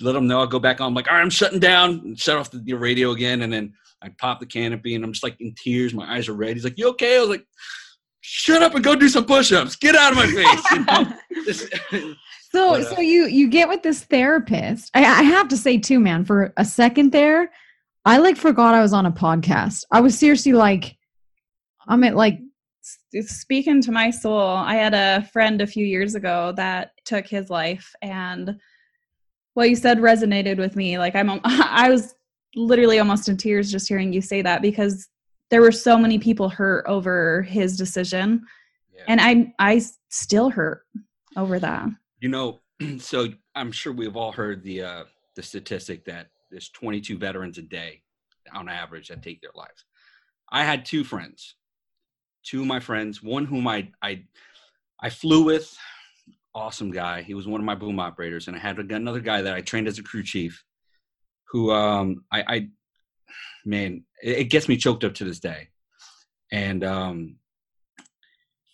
[0.00, 0.88] let him know I'll go back on.
[0.88, 3.42] I'm like, all right, I'm shutting down, shut off the, the radio again.
[3.42, 5.94] And then I pop the canopy and I'm just like in tears.
[5.94, 6.54] My eyes are red.
[6.54, 7.16] He's like, you okay?
[7.16, 7.46] I was like,
[8.20, 9.74] shut up and go do some push-ups.
[9.74, 11.16] Get out of my face.
[11.92, 12.14] You know?
[12.56, 14.90] So but, uh, so you you get with this therapist.
[14.94, 17.50] I, I have to say too, man, for a second there,
[18.06, 19.84] I like forgot I was on a podcast.
[19.90, 20.96] I was seriously like,
[21.86, 22.38] I'm at like
[23.20, 24.40] speaking to my soul.
[24.48, 28.56] I had a friend a few years ago that took his life, and
[29.52, 30.98] what you said resonated with me.
[30.98, 32.14] Like I'm, I was
[32.54, 35.08] literally almost in tears just hearing you say that because
[35.50, 38.46] there were so many people hurt over his decision,
[38.94, 39.02] yeah.
[39.08, 40.86] and I I still hurt
[41.36, 41.90] over that.
[42.26, 42.60] You know,
[42.98, 45.04] so I'm sure we've all heard the uh,
[45.36, 48.02] the statistic that there's 22 veterans a day
[48.52, 49.84] on average that take their lives.
[50.50, 51.54] I had two friends,
[52.42, 54.24] two of my friends, one whom I I
[55.00, 55.72] I flew with,
[56.52, 57.22] awesome guy.
[57.22, 59.86] He was one of my boom operators, and I had another guy that I trained
[59.86, 60.64] as a crew chief,
[61.52, 62.68] who um I, I
[63.64, 65.68] man, it, it gets me choked up to this day,
[66.50, 67.36] and um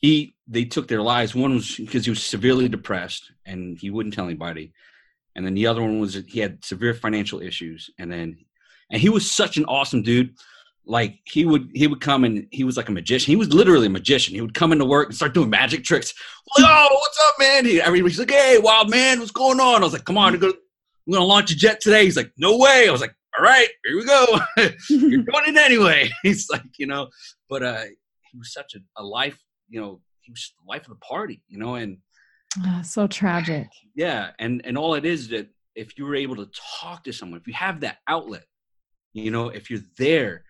[0.03, 1.35] he they took their lives.
[1.35, 4.73] One was because he was severely depressed and he wouldn't tell anybody,
[5.35, 8.37] and then the other one was he had severe financial issues, and then
[8.91, 10.35] and he was such an awesome dude.
[10.85, 13.31] Like he would he would come and he was like a magician.
[13.31, 14.35] He was literally a magician.
[14.35, 16.13] He would come into work and start doing magic tricks.
[16.59, 17.65] Like, oh, what's up, man?
[17.65, 19.81] He, everybody's like, hey, wild man, what's going on?
[19.81, 20.53] I was like, come on, I'm gonna,
[21.07, 22.05] I'm gonna launch a jet today.
[22.05, 22.87] He's like, no way.
[22.89, 24.41] I was like, all right, here we go.
[24.57, 24.69] You're
[25.23, 26.11] doing it anyway.
[26.23, 27.09] He's like, you know,
[27.49, 27.85] but uh,
[28.31, 29.39] he was such a, a life
[29.73, 31.99] you know he was the life of the party you know and
[32.67, 33.67] oh, so tragic.
[33.95, 36.49] Yeah and and all it is that if you were able to
[36.81, 38.45] talk to someone if you have that outlet
[39.13, 40.45] you know if you're there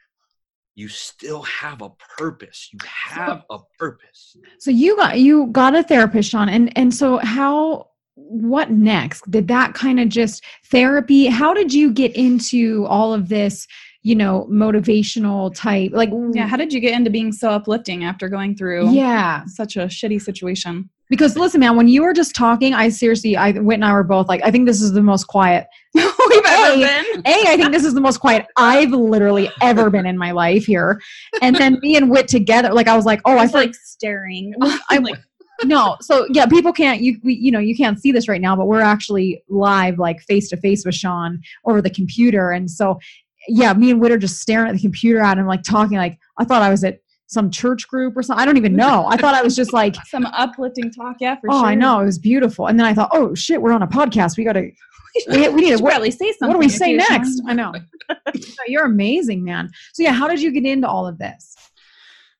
[0.74, 2.70] you still have a purpose.
[2.72, 4.36] You have a purpose.
[4.58, 9.30] So you got you got a therapist on and and so how what next?
[9.30, 13.66] Did that kind of just therapy how did you get into all of this
[14.02, 18.28] you know motivational type like yeah how did you get into being so uplifting after
[18.28, 19.44] going through yeah.
[19.46, 20.88] such a shitty situation?
[21.08, 24.02] Because listen man when you were just talking i seriously i Whit and i were
[24.02, 26.04] both like i think this is the most quiet we've
[26.46, 27.22] ever been.
[27.26, 30.64] A i think this is the most quiet i've literally ever been in my life
[30.64, 31.00] here.
[31.40, 34.54] And then me and Whit together like i was like oh i, was like staring.
[34.90, 35.18] I'm like
[35.64, 38.56] no so yeah people can't you we, you know you can't see this right now
[38.56, 42.98] but we're actually live like face to face with sean over the computer and so
[43.48, 45.98] yeah, me and Whit are just staring at the computer at him, like talking.
[45.98, 47.00] Like I thought I was at
[47.32, 48.40] some church group or something.
[48.40, 49.06] I don't even know.
[49.08, 51.66] I thought I was just like, Some uplifting talk, yeah, for oh, sure.
[51.66, 52.66] I know it was beautiful.
[52.66, 54.36] And then I thought, oh shit, we're on a podcast.
[54.36, 54.70] We got to,
[55.28, 55.76] we, we need to.
[55.78, 56.48] should What, say something.
[56.48, 57.16] what do we say two, Sean.
[57.16, 57.42] next?
[57.48, 57.72] I know.
[58.66, 59.70] you're amazing, man.
[59.94, 61.56] So yeah, how did you get into all of this?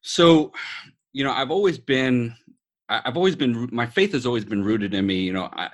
[0.02, 0.52] So,
[1.12, 2.34] you know, I've always been,
[2.90, 5.20] I've always been, my faith has always been rooted in me.
[5.20, 5.70] You know, I,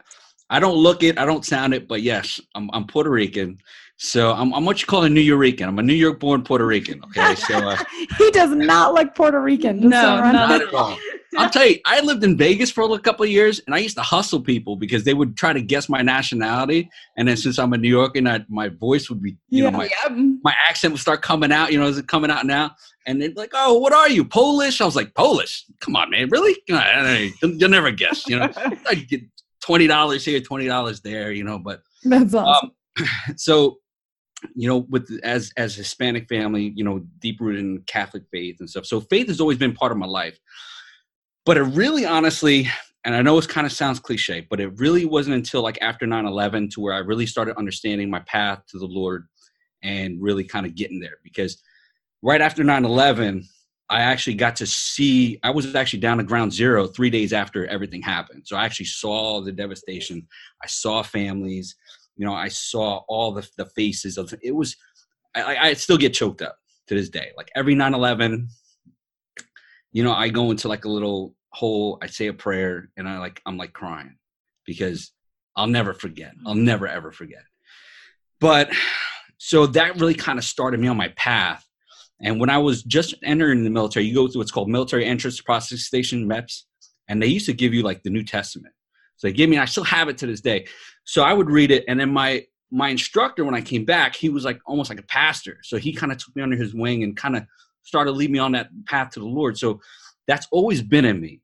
[0.50, 3.60] I don't look it, I don't sound it, but yes, I'm, I'm Puerto Rican.
[4.00, 5.66] So I'm, I'm what you call a Nuyorican.
[5.66, 7.02] I'm a New York born Puerto Rican.
[7.06, 7.34] Okay.
[7.34, 7.76] So, uh,
[8.18, 9.80] he does not look Puerto Rican.
[9.80, 10.96] No, not not at all.
[11.36, 13.96] I'll tell you, I lived in Vegas for a couple of years, and I used
[13.96, 16.88] to hustle people because they would try to guess my nationality.
[17.16, 19.70] And then since I'm a New Yorker, and I, my voice would be, you Yeah.
[19.70, 20.18] know, my Yep.
[20.42, 21.72] my accent would start coming out.
[21.72, 22.76] You know, is it coming out now?
[23.06, 25.64] And they're like, "Oh, what are you, Polish?" I was like, "Polish?
[25.80, 26.56] Come on, man, really?
[26.68, 28.50] You'll, you'll never guess." You know,
[28.88, 29.22] I get
[29.68, 31.30] twenty dollars here, twenty dollars there.
[31.30, 32.70] You know, but That's awesome.
[32.98, 33.76] um, so
[34.54, 38.70] you know with as as hispanic family you know deep rooted in catholic faith and
[38.70, 40.38] stuff so faith has always been part of my life
[41.44, 42.68] but it really honestly
[43.04, 46.06] and i know it kind of sounds cliche but it really wasn't until like after
[46.06, 49.26] 9-11 to where i really started understanding my path to the lord
[49.82, 51.60] and really kind of getting there because
[52.22, 53.44] right after 9-11
[53.90, 57.66] i actually got to see i was actually down to ground zero three days after
[57.66, 58.42] everything happened.
[58.46, 60.26] So i actually saw the devastation.
[60.62, 61.76] I saw families.
[62.16, 64.76] You know i saw all the, the faces of it was
[65.34, 66.56] I, I I still get choked up
[66.88, 67.28] to this day.
[67.36, 68.48] Like every 9-11
[69.92, 73.18] you know i go into like a little hole i say a prayer and i
[73.18, 74.16] like i'm like crying
[74.66, 75.12] because
[75.56, 76.32] i'll never forget.
[76.46, 77.42] I'll never ever forget.
[78.40, 78.70] But
[79.38, 81.64] so that really kind of started me on my path
[82.22, 85.40] and when i was just entering the military you go through what's called military entrance
[85.40, 86.62] processing station meps
[87.08, 88.74] and they used to give you like the new testament
[89.16, 90.66] so they gave me and i still have it to this day
[91.08, 94.28] so I would read it, and then my my instructor, when I came back, he
[94.28, 95.58] was like almost like a pastor.
[95.62, 97.44] So he kind of took me under his wing and kind of
[97.82, 99.56] started lead me on that path to the Lord.
[99.56, 99.80] So
[100.26, 101.40] that's always been in me.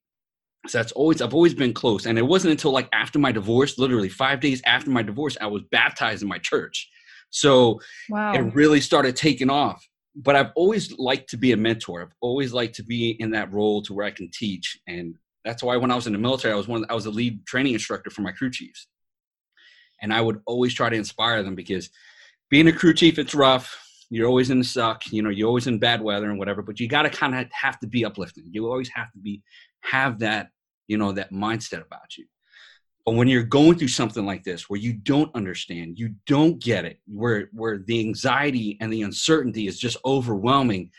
[0.67, 2.05] So that's always I've always been close.
[2.05, 5.47] And it wasn't until like after my divorce, literally five days after my divorce, I
[5.47, 6.91] was baptized in my church.
[7.31, 8.35] So Wow.
[8.35, 9.83] it really started taking off.
[10.17, 12.03] But I've always liked to be a mentor.
[12.03, 14.79] I've always liked to be in that role to where I can teach.
[14.87, 16.85] And that's why when I was in the military, I was one.
[16.89, 18.87] I was a lead training instructor for my crew chiefs
[20.05, 21.91] and I would always try to inspire them because
[22.51, 23.81] being a crew chief, it's rough.
[24.11, 26.79] You're always in the suck, you know, you're always in bad weather and whatever, but
[26.79, 28.45] you got to kind of have to be uplifting.
[28.51, 29.43] You always have to be,
[29.81, 30.51] have that,
[30.87, 32.27] you know, that mindset about you.
[33.05, 36.87] But when you're going through something like this, where you don't understand, you don't get
[36.87, 40.91] it, where, where the anxiety and the uncertainty is just overwhelming,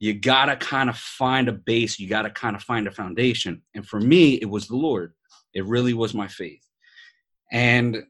[0.00, 1.98] you got to kind of find a base.
[1.98, 3.62] You got to kind of find a foundation.
[3.74, 5.14] And for me, it was the Lord.
[5.54, 6.64] It really was my faith.
[7.52, 8.04] And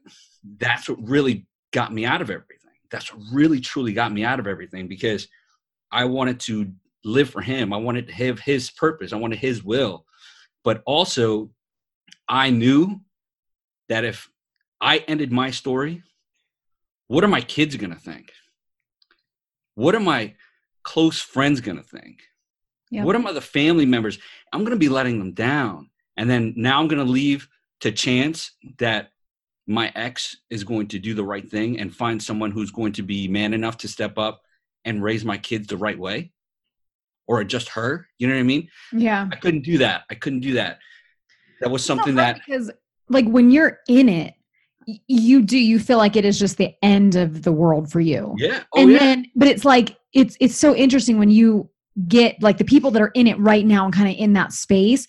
[0.57, 2.55] that's what really got me out of everything.
[2.91, 5.27] That's what really truly got me out of everything because
[5.91, 6.71] I wanted to
[7.03, 7.73] live for him.
[7.73, 9.13] I wanted to have his purpose.
[9.13, 10.05] I wanted his will.
[10.63, 11.51] But also,
[12.27, 12.99] I knew
[13.89, 14.29] that if
[14.79, 16.03] I ended my story,
[17.07, 18.31] what are my kids going to think?
[19.75, 20.35] What are my
[20.83, 22.21] close friends going to think?
[22.91, 23.05] Yep.
[23.05, 24.17] What are my the family members?
[24.53, 25.89] I'm going to be letting them down.
[26.17, 27.47] And then now I'm going to leave
[27.81, 29.11] to chance that
[29.67, 33.03] my ex is going to do the right thing and find someone who's going to
[33.03, 34.41] be man enough to step up
[34.83, 36.31] and raise my kids the right way
[37.27, 39.27] or just her you know what i mean yeah.
[39.31, 40.79] i couldn't do that i couldn't do that
[41.61, 42.71] that was something that because
[43.09, 44.33] like when you're in it,
[45.07, 48.33] you do you feel like it is just the end of the world for you.
[48.37, 51.69] yeah oh and yeah then but it's like it's it's so interesting when you
[52.07, 54.51] get like the people that are in it right now and kind of in that
[54.51, 55.05] space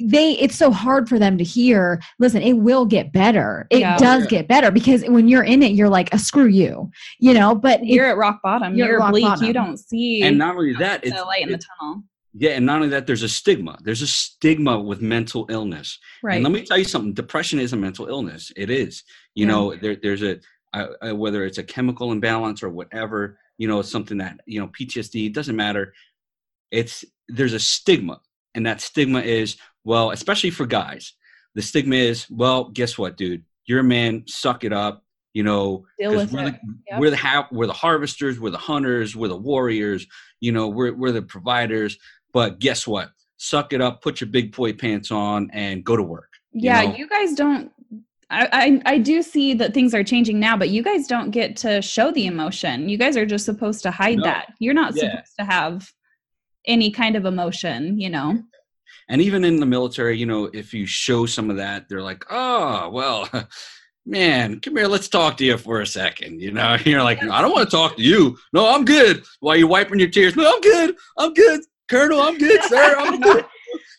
[0.00, 3.96] they it's so hard for them to hear listen it will get better it Yeah.
[3.96, 4.28] does Yeah.
[4.28, 7.84] get better because when you're in it you're like a screw you you know but
[7.84, 8.76] you're at rock bottom.
[8.76, 9.24] you're You're, bleak.
[9.24, 9.44] bottom.
[9.44, 12.02] You don't see and not only that it's the light in the tunnel.
[12.38, 16.34] Yeah and not only that there's a stigma there's a stigma with mental illness Right.
[16.36, 18.52] And let me tell you something: depression is a mental illness.
[18.56, 19.04] It is.
[19.34, 19.52] You Yeah.
[19.52, 20.40] know, there, there's a
[20.74, 23.38] uh, uh, whether it's a chemical imbalance or whatever.
[23.58, 25.26] You know, it's something that you know PTSD.
[25.26, 25.92] It doesn't matter.
[26.70, 28.20] It's there's a stigma,
[28.54, 31.12] and that stigma is well, especially for guys.
[31.54, 33.44] The stigma is well, guess what, dude?
[33.66, 34.24] You're a man.
[34.26, 35.04] Suck it up.
[35.32, 36.58] You know, Deal 'cause with we're the,
[36.90, 37.00] Yep.
[37.00, 40.06] we're the ha- we're the harvesters, we're the hunters, we're the warriors.
[40.40, 41.98] You know, we're we're the providers.
[42.36, 43.12] But guess what?
[43.38, 46.28] Suck it up, put your big boy pants on, and go to work.
[46.52, 46.94] you yeah, know?
[46.94, 47.72] you guys don't.
[48.28, 48.48] I,
[48.84, 51.80] I I do see that things are changing now, but you guys don't get to
[51.80, 52.90] show the emotion.
[52.90, 54.24] You guys are just supposed to hide No.
[54.24, 54.52] that.
[54.58, 55.12] You're not Yeah.
[55.12, 55.90] supposed to have
[56.66, 57.98] any kind of emotion.
[57.98, 58.42] You know.
[59.08, 62.22] And even in the military, you know, if you show some of that, they're like,
[62.28, 63.30] "Oh, well,
[64.04, 66.42] man, come here, let's talk to you for a second.
[66.42, 68.36] You know, you're like, "I don't want to talk to you.
[68.52, 69.24] No, I'm good.
[69.40, 70.36] Why are you wiping your tears?
[70.36, 70.96] No, I'm good.
[71.16, 71.60] I'm good.
[71.88, 72.96] Colonel, I'm good, sir.
[72.98, 73.44] I'm good.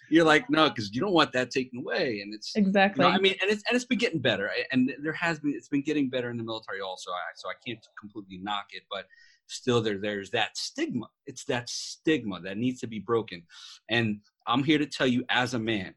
[0.10, 2.22] You're like, no, because you don't want that taken away.
[2.22, 3.04] And it's exactly.
[3.04, 5.54] You know, I mean, and it's and it's been getting better, and there has been
[5.54, 7.12] it's been getting better in the military also.
[7.12, 9.06] I, So I can't completely knock it, but
[9.48, 11.08] still there there's that stigma.
[11.26, 13.44] It's that stigma that needs to be broken.
[13.90, 15.94] And I'm here to tell you, as a man,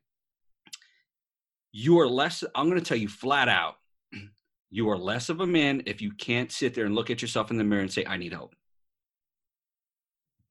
[1.72, 2.42] you are less.
[2.54, 3.76] I'm going to tell you flat out,
[4.70, 7.50] you are less of a man if you can't sit there and look at yourself
[7.50, 8.54] in the mirror and say, "I need help."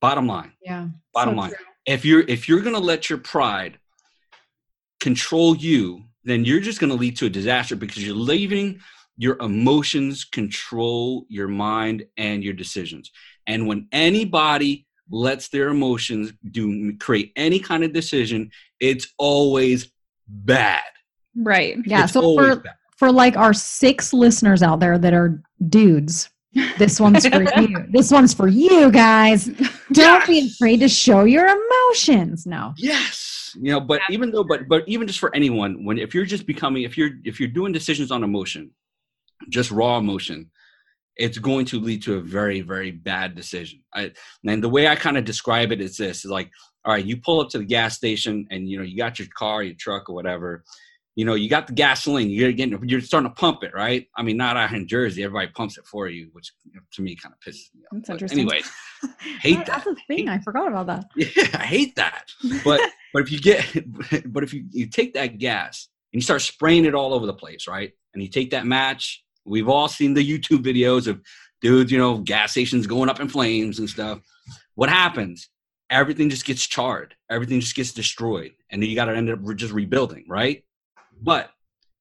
[0.02, 0.54] Bottom line.
[0.64, 0.88] Yeah.
[1.14, 1.50] Bottom so line.
[1.50, 1.66] True.
[1.86, 3.80] If you're if you're gonna let your pride
[5.00, 8.80] control you, then you're just gonna lead to a disaster because you're leaving
[9.18, 13.12] your emotions control your mind and your decisions.
[13.48, 19.92] And when anybody lets their emotions do create any kind of decision, it's always
[20.28, 20.84] bad.
[21.36, 21.78] Right.
[21.86, 22.04] Yeah.
[22.04, 22.76] It's so for bad.
[22.98, 27.86] for like our six listeners out there that are dudes, this one's for you.
[27.90, 29.46] This one's for you guys.
[29.46, 30.28] Don't yes.
[30.28, 32.46] be afraid to show your emotions.
[32.46, 32.74] No.
[32.78, 33.56] Yes.
[33.56, 36.46] You know, but even though, but but even just for anyone, when if you're just
[36.46, 38.72] becoming, if you're if you're doing decisions on emotion,
[39.50, 40.52] just raw emotion,
[41.16, 43.82] it's going to lead to a very very bad decision.
[43.94, 44.12] I,
[44.46, 46.52] and the way I kind of describe it is this: is like,
[46.86, 49.28] all right, you pull up to the gas station, and you know you got your
[49.36, 50.64] car, your truck, or whatever,
[51.20, 54.08] you know, you got the gasoline, you're getting, you're starting to pump it, right?
[54.16, 56.54] I mean, not out in Jersey, everybody pumps it for you, which
[56.94, 57.92] to me kind of pisses me off.
[57.92, 58.40] That's interesting.
[58.40, 58.62] Anyway,
[59.42, 59.66] hate that.
[59.66, 60.28] That's a thing.
[60.28, 61.06] Hate, I forgot about that.
[61.18, 62.32] Yeah, I hate that.
[62.64, 62.80] But
[63.14, 63.66] but if you get,
[64.32, 67.34] but if you you take that gas and you start spraying it all over the
[67.34, 67.92] place, right?
[68.14, 69.22] And you take that match.
[69.44, 71.20] We've all seen the YouTube videos of
[71.60, 74.22] dudes, you know, gas stations going up in flames and stuff.
[74.76, 75.50] What happens?
[75.90, 77.14] Everything just gets charred.
[77.30, 80.64] Everything just gets destroyed, and then you got to end up just rebuilding, right?
[81.22, 81.46] But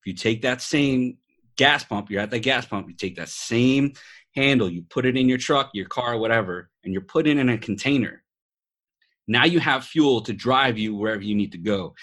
[0.00, 1.18] if you take that same
[1.56, 3.92] gas pump, you're at the gas pump, you take that same
[4.34, 7.48] handle, you put it in your truck, your car, whatever, and you're putting it in
[7.48, 8.22] a container.
[9.26, 11.94] Now you have fuel to drive you wherever you need to go.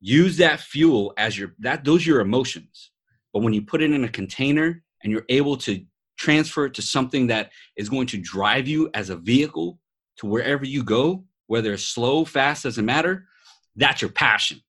[0.00, 2.90] Use that fuel as your that those are your emotions.
[3.32, 5.84] But when you put it in a container and you're able to
[6.18, 9.78] transfer it to something that is going to drive you as a vehicle
[10.18, 13.26] to wherever you go, whether it's slow, fast, doesn't matter,
[13.76, 14.60] that's your passion.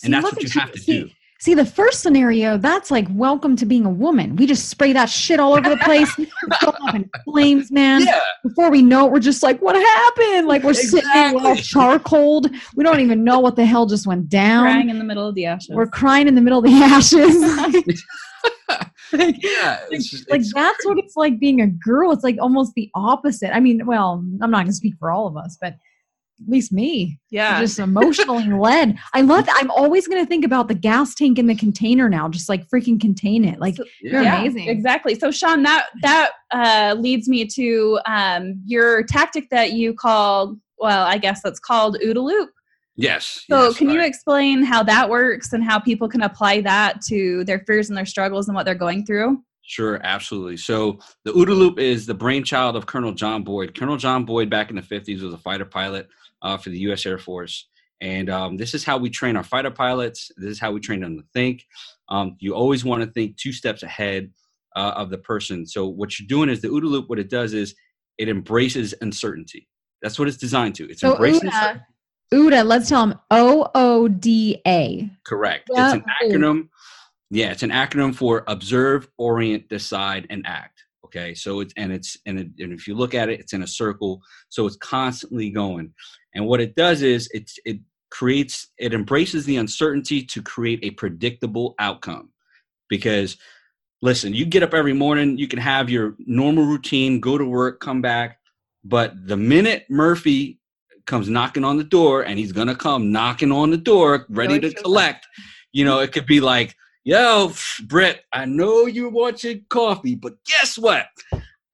[0.00, 1.10] See, and that's what you have to see, do.
[1.40, 4.34] See, the first scenario, that's like welcome to being a woman.
[4.36, 6.10] We just spray that shit all over the place.
[6.62, 8.02] up in flames, man.
[8.02, 8.18] Yeah.
[8.42, 10.48] Before we know it, we're just like, what happened?
[10.48, 11.00] Like we're exactly.
[11.00, 12.42] sitting all charcoal.
[12.76, 14.64] We don't even know what the hell just went down.
[14.64, 15.74] Crying in the middle of the ashes.
[15.74, 17.36] We're crying in the middle of the ashes.
[19.12, 20.88] like, yeah, it's, it's, like it's that's crazy.
[20.88, 22.10] what it's like being a girl.
[22.12, 23.54] It's like almost the opposite.
[23.54, 25.76] I mean, well, I'm not going to speak for all of us, but
[26.42, 27.18] at least me.
[27.30, 27.60] Yeah.
[27.60, 28.98] Just emotionally led.
[29.12, 29.56] I love that.
[29.58, 32.68] I'm always going to think about the gas tank in the container now, just like
[32.68, 33.60] freaking contain it.
[33.60, 34.68] Like, so, you're yeah, amazing.
[34.68, 35.14] Exactly.
[35.14, 41.06] So, Sean, that, that uh, leads me to um, your tactic that you called, well,
[41.06, 42.50] I guess that's called OODA loop.
[42.96, 43.44] Yes.
[43.48, 47.44] So, yes, can you explain how that works and how people can apply that to
[47.44, 49.42] their fears and their struggles and what they're going through?
[49.70, 50.56] Sure, absolutely.
[50.56, 53.72] So the OODA loop is the brainchild of Colonel John Boyd.
[53.78, 56.08] Colonel John Boyd, back in the 50s, was a fighter pilot
[56.42, 57.06] uh, for the U.S.
[57.06, 57.68] Air Force.
[58.00, 60.32] And um, this is how we train our fighter pilots.
[60.36, 61.64] This is how we train them to think.
[62.08, 64.32] Um, you always want to think two steps ahead
[64.74, 65.64] uh, of the person.
[65.64, 67.08] So what you're doing is the OODA loop.
[67.08, 67.76] What it does is
[68.18, 69.68] it embraces uncertainty.
[70.02, 70.90] That's what it's designed to.
[70.90, 71.48] It's so embracing.
[71.48, 71.80] OODA,
[72.34, 75.08] OODA, let's tell them O O D A.
[75.24, 75.70] Correct.
[75.70, 76.70] It's an acronym.
[77.30, 80.84] Yeah, it's an acronym for observe, orient, decide, and act.
[81.04, 83.62] Okay, so it's and it's and, it, and if you look at it, it's in
[83.62, 85.92] a circle, so it's constantly going.
[86.34, 87.78] And what it does is it it
[88.10, 92.30] creates it embraces the uncertainty to create a predictable outcome.
[92.88, 93.36] Because
[94.02, 97.80] listen, you get up every morning, you can have your normal routine, go to work,
[97.80, 98.38] come back,
[98.84, 100.58] but the minute Murphy
[101.06, 104.72] comes knocking on the door, and he's gonna come knocking on the door, ready to
[104.74, 105.26] collect,
[105.72, 107.50] you know, it could be like Yo,
[107.84, 111.06] Britt, I know you want your coffee, but guess what?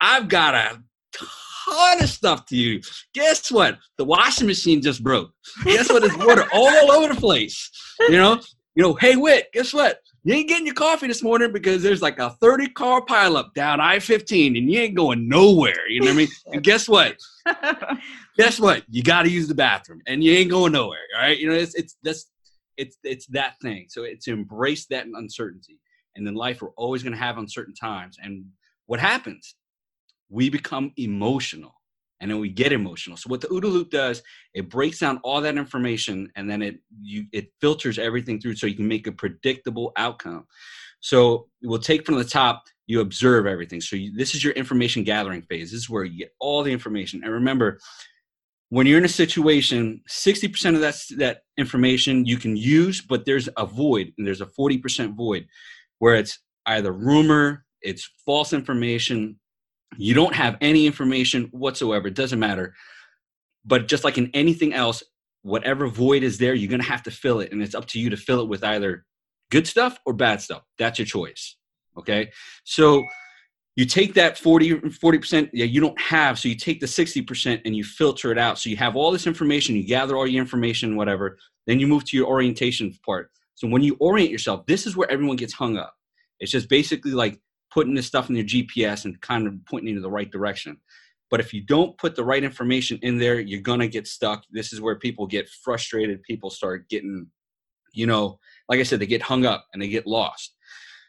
[0.01, 0.81] I've got a
[1.13, 2.81] ton of stuff to you.
[3.13, 3.77] Guess what?
[3.99, 5.33] The washing machine just broke.
[5.65, 6.03] Guess what?
[6.03, 7.69] There's water all over the place.
[8.01, 8.41] You know,
[8.77, 9.99] you know, hey Whit, guess what?
[10.23, 13.81] You ain't getting your coffee this morning because there's like a 30 car pileup down
[13.81, 15.89] I-15 and you ain't going nowhere.
[15.89, 16.29] You know what I mean?
[16.53, 17.17] And guess what?
[18.37, 18.85] guess what?
[18.91, 21.01] You got to use the bathroom and you ain't going nowhere.
[21.17, 21.39] All right.
[21.39, 22.27] You know, it's, it's, that's,
[22.77, 23.87] it's it's that thing.
[23.89, 25.79] So it's embrace that uncertainty.
[26.15, 28.17] And in life, we're always going to have uncertain times.
[28.23, 28.47] And
[28.87, 29.55] what happens?
[30.29, 31.75] We become emotional,
[32.21, 33.17] and then we get emotional.
[33.17, 34.23] So what the OODA loop does,
[34.55, 38.67] it breaks down all that information, and then it you it filters everything through, so
[38.67, 40.47] you can make a predictable outcome.
[41.01, 42.65] So we'll take from the top.
[42.87, 43.81] You observe everything.
[43.81, 45.71] So you, this is your information gathering phase.
[45.71, 47.23] This is where you get all the information.
[47.23, 47.79] And remember,
[48.71, 53.49] when you're in a situation 60% of that that information you can use but there's
[53.57, 55.47] a void and there's a 40% void
[55.99, 59.39] where it's either rumor it's false information
[59.97, 62.75] you don't have any information whatsoever it doesn't matter.
[63.65, 65.03] But just like in anything else
[65.43, 68.01] whatever void is there you're going to have to fill it and it's up to
[68.01, 69.05] you to fill it with either
[69.51, 70.63] good stuff or bad stuff.
[70.79, 71.57] That's your choice
[71.99, 72.31] okay?
[72.65, 73.05] So
[73.77, 77.77] you take that 40 40% yeah you don't have so you take the 60% and
[77.77, 78.59] you filter it out.
[78.59, 82.05] So you have all this information you gather all your information whatever then you move
[82.07, 83.31] to your orientation part.
[83.55, 85.95] So when you orient yourself this is where everyone gets hung up.
[86.41, 87.39] It's just basically like
[87.71, 90.79] putting this stuff in your gps and kind of pointing you in the right direction.
[91.31, 94.45] But if you don't put the right information in there you're going to get stuck.
[94.51, 96.23] This is where people get frustrated.
[96.23, 97.27] People start getting
[97.93, 100.55] you know like i said they get hung up and they get lost.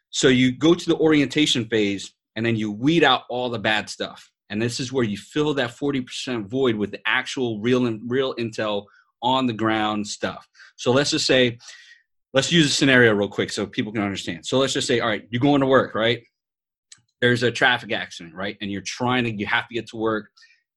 [0.09, 3.89] So you go to the orientation phase and then you weed out all the bad
[3.89, 4.31] stuff.
[4.49, 8.85] And this is where you fill that 40% void with the actual real real intel
[9.21, 10.47] on the ground stuff.
[10.77, 11.57] So let's just say,
[12.33, 14.45] let's use a scenario real quick so people can understand.
[14.45, 16.21] So let's just say, all right, you're going to work, right?
[17.19, 18.55] There's a traffic accident, right?
[18.61, 20.29] And you're trying to, you have to get to work.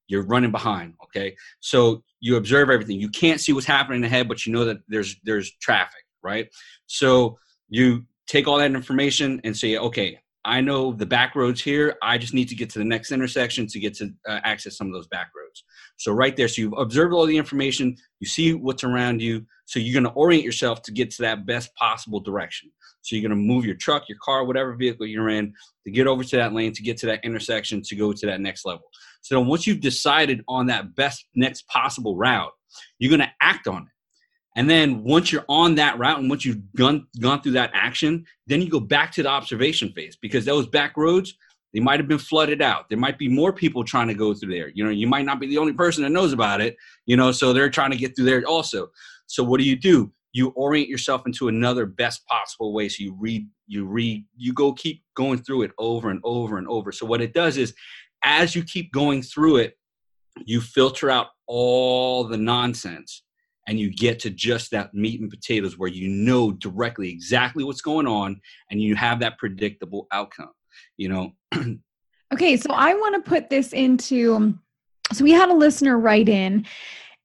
[0.09, 1.37] You're running behind, okay?
[1.61, 2.99] So you observe everything.
[2.99, 6.49] You can't see what's happening ahead, but you know that there's there's traffic, right?
[6.87, 7.39] So
[7.69, 10.19] you take all that information and say, okay,
[10.51, 11.97] I know the back roads here.
[12.03, 14.89] I just need to get to the next intersection to get to uh, access some
[14.89, 15.63] of those back roads.
[15.97, 19.47] So right there, so you've observed all the information, you see what's around you.
[19.67, 22.73] So you're going to orient yourself to get to that best possible direction.
[23.03, 26.09] So you're going to move your truck, your car, whatever vehicle you're in, to get
[26.09, 28.87] over to that lane, to get to that intersection, to go to that next level.
[29.23, 32.51] So once you've decided on that best next possible route,
[32.99, 34.00] you're going to act on it.
[34.57, 38.25] And then once you're on that route and once you've gone, gone through that action,
[38.47, 41.35] then you go back to the observation phase because those back roads,
[41.73, 42.89] they might have been flooded out.
[42.89, 44.69] There might be more people trying to go through there.
[44.75, 46.77] You know, you might not be the only person that knows about it,
[47.07, 48.89] you know, so they're trying to get through there also.
[49.27, 50.13] So what do you do?
[50.33, 52.89] You orient yourself into another best possible way.
[52.89, 56.67] So you read, you read, you go keep going through it over and over and
[56.67, 56.91] over.
[56.91, 57.73] So what it does is
[58.25, 59.77] as you keep going through it,
[60.45, 63.23] you filter out all the nonsense
[63.71, 67.81] and you get to just that meat and potatoes where you know directly exactly what's
[67.81, 68.39] going on
[68.71, 70.51] and you have that predictable outcome
[70.97, 71.33] you know?
[72.33, 74.57] Okay so i want to put this into
[75.13, 76.65] so we had a listener write in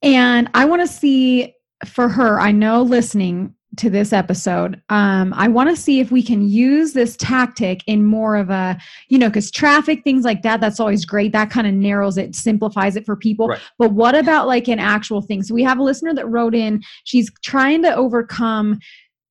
[0.02, 1.54] and i want to see
[1.86, 4.82] for her i know listening to this episode.
[4.90, 8.78] Um, I want to see if we can use this tactic in more of a,
[9.10, 11.32] you know, because traffic, things like that, that's always great.
[11.32, 13.48] That kind of narrows it, simplifies it for people.
[13.50, 13.60] Right.
[13.78, 15.44] But what about like an actual thing?
[15.44, 18.80] So we have a listener that wrote in, she's trying to overcome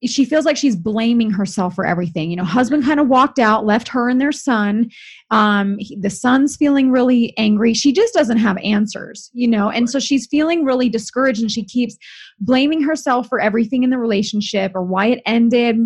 [0.07, 2.31] she feels like she's blaming herself for everything.
[2.31, 4.91] You know, husband kind of walked out, left her and their son.
[5.31, 7.75] Um, he, the son's feeling really angry.
[7.75, 11.65] She just doesn't have answers, you know, and so she's feeling really discouraged and she
[11.65, 11.97] keeps
[12.41, 15.79] blaming herself for everything in the relationship or why it ended.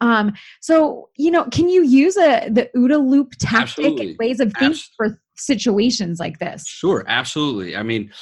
[0.00, 4.08] Um, so, you know, can you use a the OODA loop tactic absolutely.
[4.10, 6.66] and ways of thinking for situations like this?
[6.66, 7.76] Sure, absolutely.
[7.76, 8.12] I mean,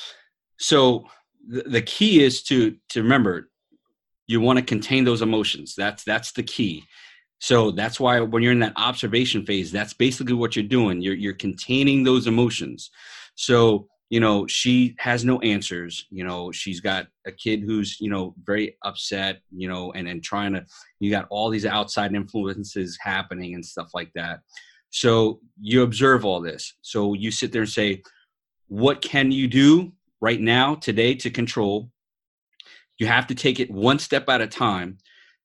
[0.58, 1.06] so
[1.46, 3.50] the, the key is to to remember
[4.32, 5.74] you want to contain those emotions.
[5.76, 6.84] That's that's the key.
[7.38, 11.00] So that's why when you're in that observation phase that's basically what you're doing.
[11.00, 12.90] You're you're containing those emotions.
[13.34, 16.06] So you know she has no answers.
[16.10, 20.22] You know she's got a kid who's you know very upset you know and and
[20.22, 20.64] trying to
[21.00, 24.40] you got all these outside influences happening and stuff like that.
[24.90, 26.74] So you observe all this.
[26.82, 28.02] So you sit there and say
[28.68, 31.90] what can you do right now today to control
[33.03, 34.96] you have to take it one step at a time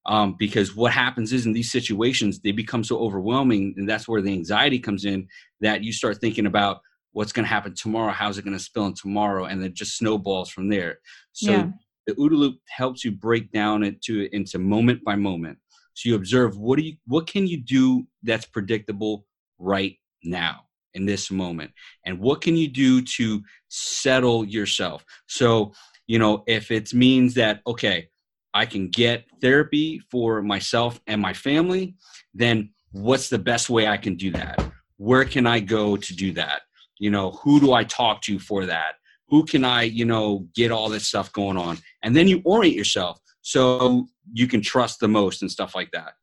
[0.05, 4.21] um, because what happens is in these situations they become so overwhelming and that's where
[4.21, 5.27] the anxiety comes in
[5.59, 6.81] that you start thinking about
[7.13, 9.97] what's going to happen tomorrow how's it going to spill in tomorrow and then just
[9.97, 10.99] snowballs from there.
[11.33, 11.69] So yeah.
[12.05, 15.57] the OODA loop helps you break down it to into moment by moment.
[15.95, 19.25] So you observe what do you what can you do that's predictable
[19.57, 21.71] right now in this moment?
[22.05, 25.03] And what can you do to settle yourself?
[25.25, 25.73] So
[26.07, 28.09] you know if it means that okay
[28.53, 31.95] i can get therapy for myself and my family
[32.33, 34.59] then what's the best way i can do that?
[34.97, 36.61] Where can i go to do that?
[36.99, 38.95] You know who do i talk to for that?
[39.29, 41.77] Who can i you know get all this stuff going on?
[42.03, 46.13] And then you orient yourself so you can trust the most and stuff like that.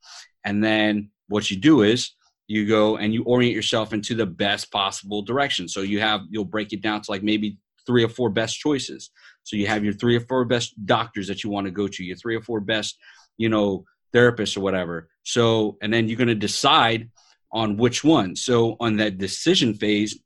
[0.44, 2.10] And then what you do is
[2.46, 5.68] you go and you orient yourself into the best possible direction.
[5.68, 9.10] So you have you'll break it down to like maybe three or four best choices.
[9.44, 12.04] So you have your three or four best doctors that you want to go to,
[12.04, 12.98] your three or four best,
[13.36, 15.08] you know, therapists or whatever.
[15.22, 17.10] So, and then you're going to decide
[17.52, 18.34] on which one.
[18.34, 20.18] So on that decision phase,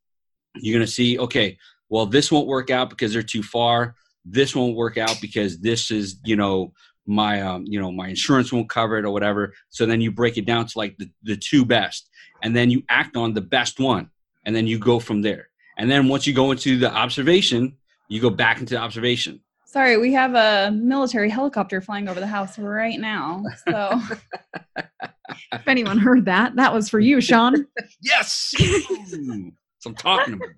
[0.55, 1.59] you're going to see, okay,
[1.89, 3.97] well, this won't work out because they're too far.
[4.25, 6.73] This won't work out because this is, you know,
[7.07, 9.55] my um, you know, my insurance won't cover it or whatever.
[9.71, 12.11] So then you break it down to like the, the two best.
[12.43, 14.11] And then you act on the best one.
[14.45, 15.49] And then you go from there.
[15.79, 17.78] And then once you go into the observation,
[18.09, 19.41] you go back into observation.
[19.67, 23.45] Sorry, we have a military helicopter flying over the house right now.
[23.69, 24.01] So
[25.53, 27.67] if anyone heard that, that was for you, Sean.
[28.01, 28.55] yes.
[28.59, 29.13] That's
[29.87, 30.49] I'm talking about.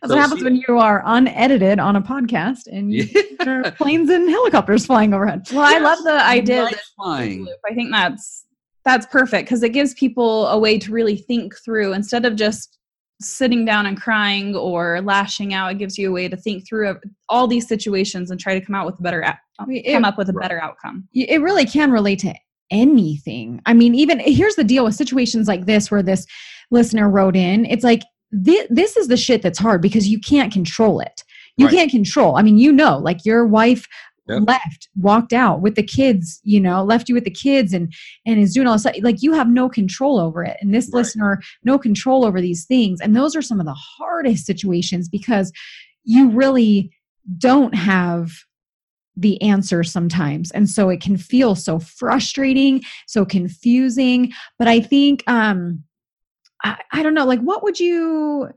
[0.00, 3.70] That's so, what happens see, when you are unedited on a podcast and yeah.
[3.76, 5.46] planes and helicopters flying overhead.
[5.52, 7.46] Well, yes, I love the idea of flying.
[7.68, 8.46] I think that's
[8.84, 12.78] that's perfect because it gives people a way to really think through instead of just
[13.20, 15.72] sitting down and crying or lashing out.
[15.72, 16.96] It gives you a way to think through
[17.28, 19.22] all these situations and try to come out with a better
[19.68, 21.06] it, come up with a better outcome.
[21.12, 22.34] it really can relate to
[22.70, 23.60] anything.
[23.66, 26.26] I mean even here's the deal with situations like this where this
[26.70, 27.66] listener wrote in.
[27.66, 31.24] It's like this, this is the shit that's hard because you can't control it.
[31.56, 31.74] You right.
[31.74, 32.36] can't control.
[32.36, 33.86] I mean you know like your wife
[34.30, 34.42] yep.
[34.46, 37.92] left, walked out with the kids, you know, left you with the kids and
[38.26, 40.56] and is doing all this like you have no control over it.
[40.60, 40.98] And this right.
[40.98, 43.00] listener, no control over these things.
[43.00, 45.52] And those are some of the hardest situations because
[46.04, 46.90] you really
[47.38, 48.30] don't have
[49.16, 55.22] the answer sometimes and so it can feel so frustrating so confusing but i think
[55.26, 55.82] um
[56.62, 58.50] I, I don't know like what would you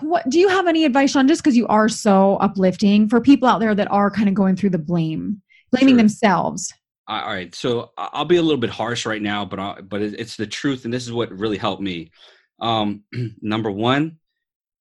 [0.00, 3.48] what do you have any advice on just because you are so uplifting for people
[3.48, 5.98] out there that are kind of going through the blame blaming sure.
[5.98, 6.72] themselves?
[7.08, 10.36] All right so i'll be a little bit harsh right now but I, but it's
[10.36, 12.10] the truth and this is what really helped me.
[12.60, 13.04] Um
[13.40, 14.18] number one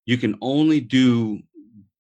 [0.06, 1.40] you can only do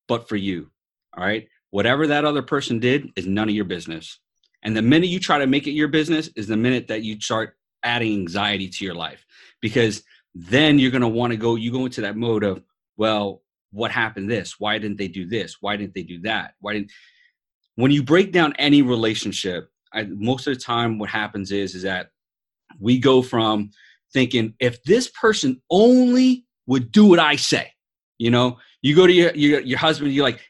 [0.08, 0.70] but for you
[1.18, 1.48] all right?
[1.72, 4.20] Whatever that other person did is none of your business.
[4.64, 7.20] And the minute you try to make it your business is the minute that you
[7.20, 9.26] start adding anxiety to your life
[9.62, 12.64] because then you're going to want to go you go into that mode of
[12.98, 13.41] well,
[13.72, 14.56] what happened this?
[14.60, 15.58] Why didn't they do this?
[15.60, 16.54] Why didn't they do that?
[16.60, 16.91] Why didn't
[17.76, 21.84] when you break down any relationship, I, most of the time what happens is is
[21.84, 22.10] that
[22.80, 23.72] we go from
[24.14, 27.72] thinking if this person only would do what I say,
[28.18, 30.41] you know, you go to your your, your husband, you're like,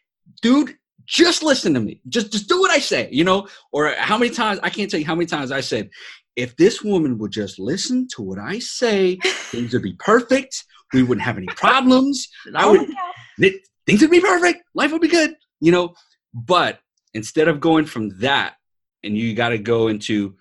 [0.41, 0.75] dude,
[1.05, 3.47] just listen to me, just just do what I say, you know.
[3.71, 5.89] Or how many times I can't tell you how many times I said,
[6.35, 10.63] if this woman would just listen to what I say, things would be perfect.
[10.95, 12.27] We wouldn't have any problems.
[12.55, 14.63] I would, oh, it, things would be perfect.
[14.73, 15.93] Life would be good, you know.
[16.33, 16.79] But
[17.13, 18.55] instead of going from that,
[19.03, 20.35] and you got to go into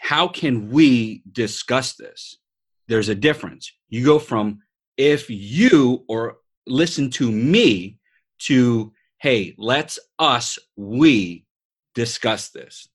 [0.00, 2.38] how can we discuss this?
[2.86, 3.70] There's a difference.
[3.88, 4.60] You go from
[4.96, 7.98] if you or listen to me
[8.40, 11.44] to hey, let's us, we
[11.94, 12.88] discuss this.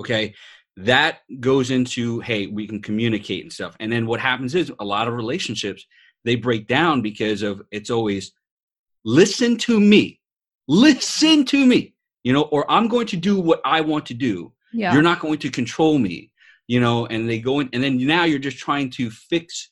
[0.00, 0.34] Okay
[0.76, 3.76] that goes into hey we can communicate and stuff.
[3.80, 5.86] And then what happens is a lot of relationships
[6.24, 8.32] they break down because of it's always
[9.04, 10.20] listen to me.
[10.66, 11.94] Listen to me.
[12.24, 14.52] You know or i'm going to do what i want to do.
[14.72, 14.92] Yeah.
[14.92, 16.32] you're not going to control me.
[16.66, 19.70] You know and they go in and then now you're just trying to fix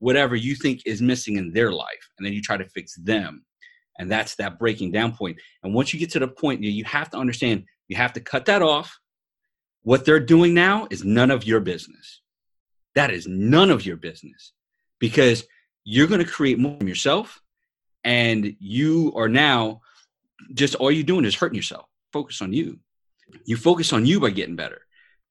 [0.00, 3.44] whatever you think is missing in their life and then you try to fix them.
[3.98, 5.38] And that's that breaking down point.
[5.62, 8.44] And once you get to the point you have to understand you have to cut
[8.46, 8.98] that off
[9.82, 12.20] what they're doing now is none of your business.
[12.94, 14.52] That is none of your business
[14.98, 15.44] because
[15.84, 17.40] you're going to create more from yourself
[18.04, 19.80] and you are now
[20.54, 21.86] just all you're doing is hurting yourself.
[22.12, 22.78] Focus on you.
[23.44, 24.82] You focus on you by getting better.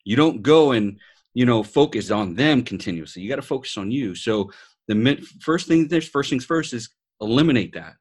[0.03, 0.99] You don't go and,
[1.33, 3.21] you know, focus on them continuously.
[3.21, 4.15] You got to focus on you.
[4.15, 4.51] So
[4.87, 6.89] the first thing, first things first is
[7.19, 7.93] eliminate that.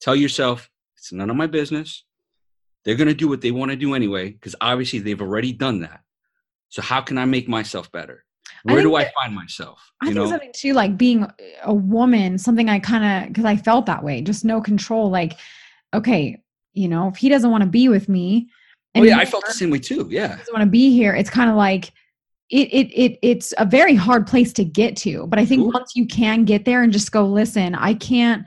[0.00, 2.04] Tell yourself it's none of my business.
[2.84, 5.80] They're going to do what they want to do anyway, because obviously they've already done
[5.80, 6.00] that.
[6.68, 8.24] So how can I make myself better?
[8.62, 9.80] Where I do I find myself?
[10.00, 10.28] I think know?
[10.28, 11.26] something too, like being
[11.62, 15.10] a woman, something I kind of, because I felt that way, just no control.
[15.10, 15.38] Like,
[15.94, 18.48] okay, you know, if he doesn't want to be with me,
[18.94, 20.08] and oh yeah, I felt the same way too.
[20.10, 21.14] Yeah, doesn't want to be here.
[21.14, 21.92] It's kind of like
[22.50, 25.26] it, it it it's a very hard place to get to.
[25.26, 25.70] But I think Ooh.
[25.70, 28.46] once you can get there and just go, listen, I can't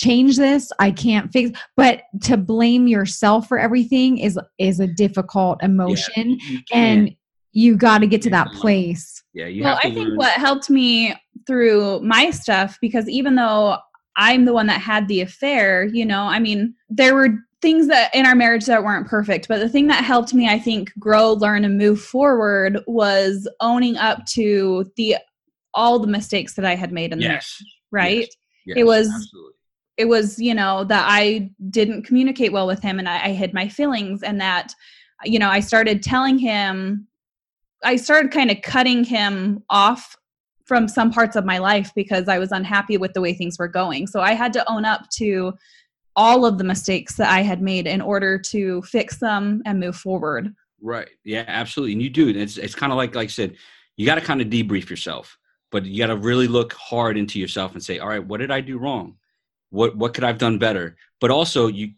[0.00, 5.62] change this i can't fix but to blame yourself for everything is is a difficult
[5.62, 7.14] emotion yeah, and
[7.52, 9.94] you got to get to that place yeah you well i learn.
[9.94, 11.14] think what helped me
[11.46, 13.76] through my stuff because even though
[14.16, 17.28] i'm the one that had the affair you know i mean there were
[17.60, 20.58] things that in our marriage that weren't perfect but the thing that helped me i
[20.58, 25.16] think grow learn and move forward was owning up to the
[25.74, 27.28] all the mistakes that i had made in yes.
[27.28, 28.36] the marriage right yes.
[28.66, 29.54] Yes, it was absolutely
[30.00, 33.52] it was you know that i didn't communicate well with him and I, I, hid
[33.54, 34.74] my feelings and that
[35.24, 37.06] you know i started telling him
[37.84, 40.16] i started kind of cutting him off
[40.70, 43.66] from some parts of my life because I was unhappy with the way things were
[43.66, 44.06] going.
[44.06, 45.52] So I had to own up to
[46.14, 49.96] all of the mistakes that I had made in order to fix them and move
[49.96, 50.54] forward.
[50.80, 51.08] Right.
[51.24, 51.94] Yeah, absolutely.
[51.94, 52.28] And you do.
[52.28, 53.56] It's it's kind of like like I said,
[53.96, 55.36] you got to kind of debrief yourself,
[55.72, 58.52] but you got to really look hard into yourself and say, all right, what did
[58.52, 59.16] I do wrong?
[59.70, 60.96] What what could I've done better?
[61.20, 61.90] But also you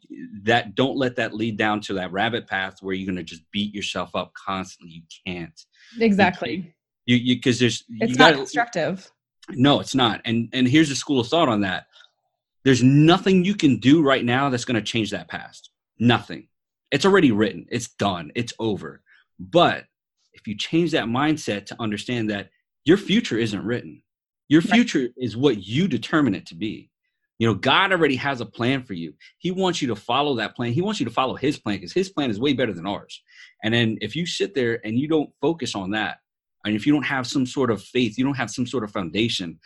[0.43, 3.43] that don't let that lead down to that rabbit path where you're going to just
[3.51, 4.95] beat yourself up constantly.
[4.95, 5.61] You can't.
[6.01, 6.75] Exactly.
[7.07, 9.11] You you because there's it's not gotta, constructive.
[9.51, 10.21] No, it's not.
[10.25, 11.87] And and here's a school of thought on that.
[12.65, 15.71] There's nothing you can do right now that's going to change that past.
[15.99, 16.47] Nothing.
[16.93, 17.67] It's already written.
[17.71, 18.31] It's done.
[18.37, 19.03] It's over.
[19.41, 19.87] But
[20.33, 22.51] if you change that mindset to understand that
[22.85, 24.03] your future isn't written,
[24.49, 25.15] your future right.
[25.17, 26.91] is what you determine it to be.
[27.43, 29.15] You know, God already has a plan for you.
[29.39, 30.71] He wants you to follow that plan.
[30.71, 33.21] He wants you to follow His plan because His plan is way better than ours.
[33.65, 36.19] And then if you sit there and you don't focus on that,
[36.65, 38.93] and if you don't have some sort of faith, you don't have some sort of
[38.93, 39.59] foundation,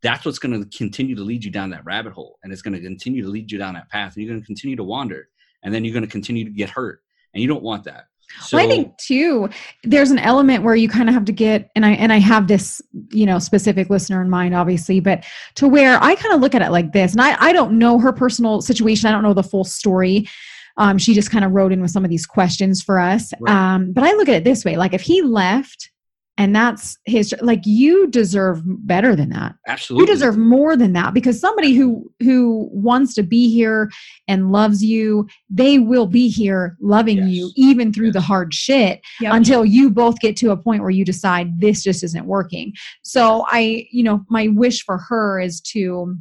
[0.00, 2.38] that's what's going to continue to lead you down that rabbit hole.
[2.42, 4.14] And it's going to continue to lead you down that path.
[4.14, 5.28] And you're going to continue to wander.
[5.62, 7.02] And then you're going to continue to get hurt.
[7.34, 8.04] And you don't want that.
[8.40, 9.48] So, well, I think too,
[9.84, 12.46] there's an element where you kind of have to get, and I and I have
[12.46, 15.24] this, you know, specific listener in mind, obviously, but
[15.56, 17.98] to where I kind of look at it like this, and I I don't know
[17.98, 20.28] her personal situation, I don't know the full story.
[20.76, 23.32] Um, she just kind of wrote in with some of these questions for us.
[23.40, 23.52] Right.
[23.52, 25.90] Um, but I look at it this way: like if he left
[26.38, 31.12] and that's his like you deserve better than that absolutely you deserve more than that
[31.12, 33.90] because somebody who who wants to be here
[34.28, 37.28] and loves you they will be here loving yes.
[37.28, 38.14] you even through yes.
[38.14, 39.34] the hard shit yep.
[39.34, 42.72] until you both get to a point where you decide this just isn't working
[43.02, 46.16] so i you know my wish for her is to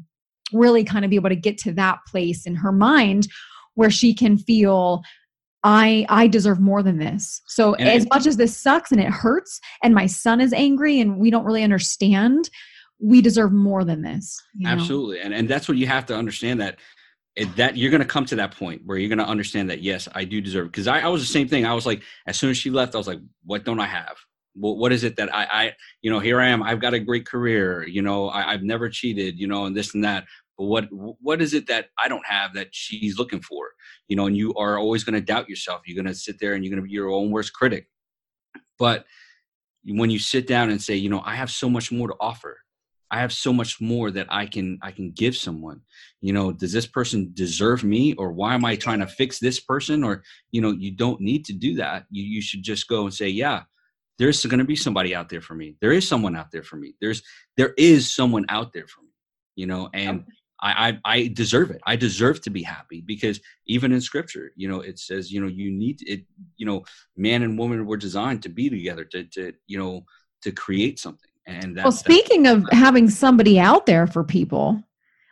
[0.51, 3.27] really kind of be able to get to that place in her mind
[3.75, 5.03] where she can feel
[5.63, 7.41] I I deserve more than this.
[7.47, 10.53] So and as it, much as this sucks and it hurts and my son is
[10.53, 12.49] angry and we don't really understand,
[12.99, 14.37] we deserve more than this.
[14.65, 15.17] Absolutely.
[15.17, 15.25] Know?
[15.25, 16.77] And and that's what you have to understand that
[17.35, 19.81] it, that you're going to come to that point where you're going to understand that
[19.81, 21.65] yes, I do deserve because I, I was the same thing.
[21.65, 24.15] I was like as soon as she left I was like what don't I have?
[24.53, 26.63] What, what is it that I, I, you know, here I am.
[26.63, 27.87] I've got a great career.
[27.87, 29.39] You know, I, I've never cheated.
[29.39, 30.25] You know, and this and that
[30.57, 30.85] but what
[31.21, 33.71] what is it that I don't have that she's looking for?
[34.07, 35.81] You know, and you are always going to doubt yourself.
[35.85, 37.87] You're going to sit there and you're going to be your own worst critic.
[38.79, 39.05] But
[39.85, 42.57] when you sit down and say, you know, I have so much more to offer.
[43.09, 45.81] I have so much more that I can I can give someone.
[46.21, 49.59] You know, does this person deserve me or why am I trying to fix this
[49.61, 52.05] person or you know, you don't need to do that.
[52.09, 53.63] You you should just go and say, yeah,
[54.19, 55.75] there's going to be somebody out there for me.
[55.79, 56.95] There is someone out there for me.
[56.99, 57.21] There's
[57.55, 59.09] there is someone out there for me.
[59.55, 60.25] You know, and
[60.59, 61.81] I, I, I deserve it.
[61.85, 65.47] I deserve to be happy because even in scripture, you know, it says, you know,
[65.47, 66.21] you need it,
[66.57, 66.83] you know,
[67.15, 70.05] man and woman were designed to be together to, to, you know,
[70.41, 71.29] to create something.
[71.45, 74.83] And that, well, speaking of having somebody out there for people,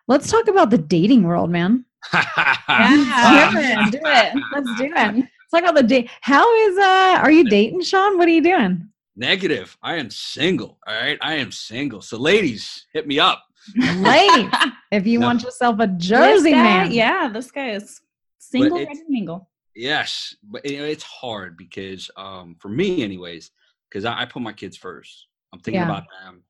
[0.07, 1.85] let's talk about the dating world, man.
[2.13, 4.33] yeah, do it.
[4.53, 5.15] Let's do it.
[5.15, 6.09] Let's talk about the date.
[6.21, 8.17] How is uh are you dating, Sean?
[8.17, 8.87] What are you doing?
[9.17, 9.75] Negative.
[9.81, 10.77] I am single.
[10.87, 11.17] All right.
[11.21, 12.01] I am single.
[12.01, 13.43] So ladies, hit me up.
[13.75, 14.49] Late.
[14.91, 15.27] if you no.
[15.27, 16.91] want yourself a Jersey guy, man.
[16.91, 18.01] Yeah, this guy is
[18.39, 19.49] single, ready to mingle.
[19.75, 23.51] Yes, but you know, it's hard because um, for me, anyways,
[23.89, 25.27] because I, I, put my kids first.
[25.53, 25.89] I'm thinking yeah.
[25.89, 26.43] about them.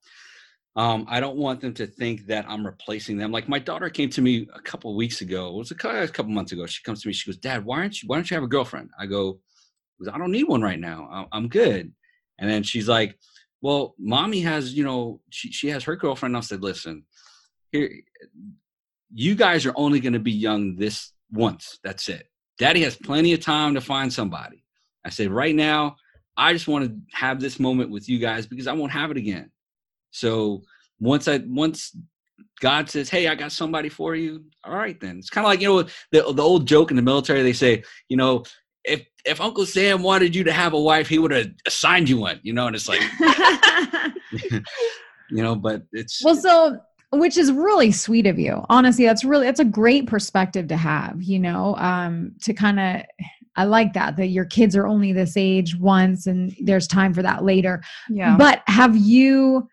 [0.78, 3.32] Um, I don't want them to think that I'm replacing them.
[3.32, 5.48] Like my daughter came to me a couple of weeks ago.
[5.50, 6.66] It was a couple months ago.
[6.66, 7.14] She comes to me.
[7.14, 8.08] She goes, "Dad, why aren't you?
[8.08, 9.40] Why don't you have a girlfriend?" I go,
[10.12, 11.28] "I don't need one right now.
[11.32, 11.94] I'm good."
[12.40, 13.18] And then she's like,
[13.66, 16.38] well, mommy has, you know, she, she has her girlfriend.
[16.38, 17.04] I said, listen,
[17.72, 17.90] here,
[19.12, 21.80] you guys are only going to be young this once.
[21.84, 22.30] That's it.
[22.60, 24.64] Daddy has plenty of time to find somebody.
[25.04, 25.96] I said, right now,
[26.38, 29.18] I just want to have this moment with you guys because I won't have it
[29.18, 29.50] again.
[30.12, 30.62] So
[31.00, 31.98] once I, once
[32.62, 35.60] God says, "Hey, I got somebody for you." All right, then it's kind of like
[35.60, 37.42] you know the the old joke in the military.
[37.42, 38.44] They say, you know,
[38.88, 42.18] if if Uncle Sam wanted you to have a wife, he would have assigned you
[42.18, 43.02] one, you know, and it's like
[45.30, 46.80] you know, but it's Well, so
[47.12, 48.64] which is really sweet of you.
[48.70, 53.02] Honestly, that's really that's a great perspective to have, you know, um to kind of
[53.58, 57.22] I like that that your kids are only this age once and there's time for
[57.22, 57.82] that later.
[58.10, 58.36] Yeah.
[58.38, 59.70] But have you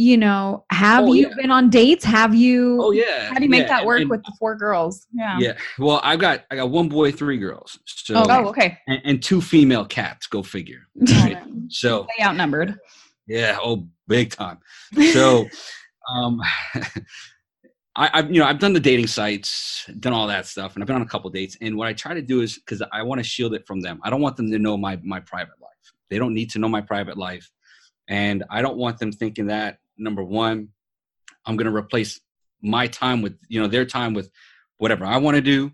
[0.00, 1.34] you know, have oh, you yeah.
[1.36, 2.06] been on dates?
[2.06, 2.78] Have you?
[2.82, 3.28] Oh yeah.
[3.28, 3.80] How do you make yeah.
[3.80, 5.06] that work and, with the four girls?
[5.12, 5.36] Yeah.
[5.38, 5.52] Yeah.
[5.78, 7.78] Well, I've got I got one boy, three girls.
[7.84, 8.78] So, oh, oh okay.
[8.88, 10.26] And, and, two female cats.
[10.26, 10.88] Go figure.
[11.00, 11.42] Right?
[11.68, 12.78] so they outnumbered.
[13.26, 13.58] Yeah.
[13.62, 14.60] Oh, big time.
[15.12, 15.46] So,
[16.14, 16.40] um,
[17.94, 20.86] I, have you know I've done the dating sites, done all that stuff, and I've
[20.86, 21.58] been on a couple dates.
[21.60, 24.00] And what I try to do is because I want to shield it from them.
[24.02, 25.70] I don't want them to know my my private life.
[26.08, 27.50] They don't need to know my private life,
[28.08, 30.68] and I don't want them thinking that number one,
[31.46, 32.20] I'm going to replace
[32.62, 34.30] my time with you know their time with
[34.78, 35.72] whatever I want to do.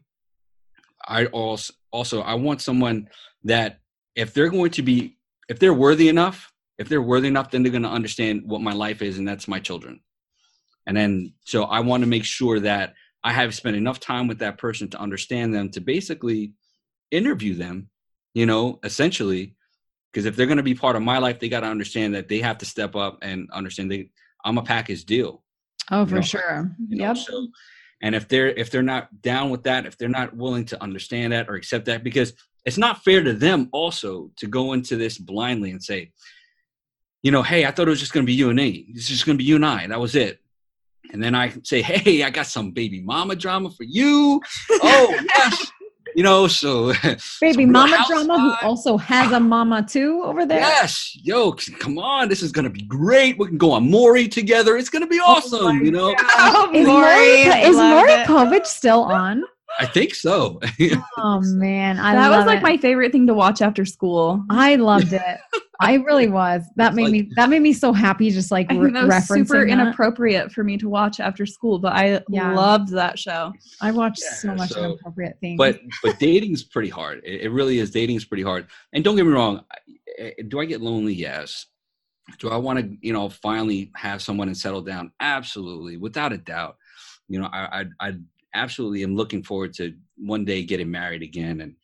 [1.06, 3.08] I also also I want someone
[3.44, 3.80] that
[4.14, 5.16] if they're going to be
[5.48, 8.72] if they're worthy enough, if they're worthy enough, then they're going to understand what my
[8.72, 10.00] life is, and that's my children.
[10.86, 14.38] And then so I want to make sure that I have spent enough time with
[14.38, 16.52] that person to understand them to basically
[17.10, 17.90] interview them,
[18.34, 19.55] you know, essentially.
[20.16, 22.26] Because if they're going to be part of my life, they got to understand that
[22.26, 24.08] they have to step up and understand they
[24.46, 25.42] I'm a package deal.
[25.90, 26.74] Oh, for know, sure.
[26.88, 27.16] you know, Yep.
[27.18, 27.48] So,
[28.00, 31.34] and if they're if they're not down with that, if they're not willing to understand
[31.34, 32.32] that or accept that, because
[32.64, 36.12] it's not fair to them also to go into this blindly and say,
[37.22, 38.86] you know, hey, I thought it was just going to be you and me.
[38.94, 39.86] It's just going to be you and I.
[39.86, 40.40] That was it.
[41.12, 44.40] And then I say, hey, I got some baby mama drama for you.
[44.82, 45.72] Oh yes,
[46.16, 46.48] you know.
[46.48, 50.60] So Baby some Real mama drama who also has a mama too over there.
[50.60, 53.38] Yes, yo, come on, this is gonna be great.
[53.38, 54.76] We can go on Maury together.
[54.76, 56.14] It's gonna be oh awesome, you know.
[56.38, 58.12] Oh, Is Maury, Maury, is love Maury.
[58.24, 59.44] Povich still on?
[59.78, 60.60] I think so.
[61.18, 62.62] Oh man, I that love was like it.
[62.62, 64.42] my favorite thing to watch after school.
[64.50, 65.38] I loved it.
[65.80, 66.64] I really was.
[66.76, 67.30] That It's made like- me.
[67.36, 68.30] That made me so happy.
[68.30, 69.70] Just like I re- that was super that.
[69.72, 72.54] inappropriate for me to watch after school, but I Yeah.
[72.54, 73.52] loved that show.
[73.80, 75.58] I watched Yeah, so much so- inappropriate things.
[75.58, 77.20] but but dating's pretty hard.
[77.24, 77.90] It, it really is.
[77.90, 78.66] Dating's pretty hard.
[78.92, 79.64] And don't get me wrong.
[79.70, 81.14] I- I- Do I get lonely?
[81.14, 81.66] Yes.
[82.40, 85.12] Do I want to, you know, finally have someone and settle down?
[85.20, 86.76] Absolutely, without a doubt.
[87.28, 88.12] You know, I, I, I
[88.54, 91.76] absolutely am looking forward to one day getting married again and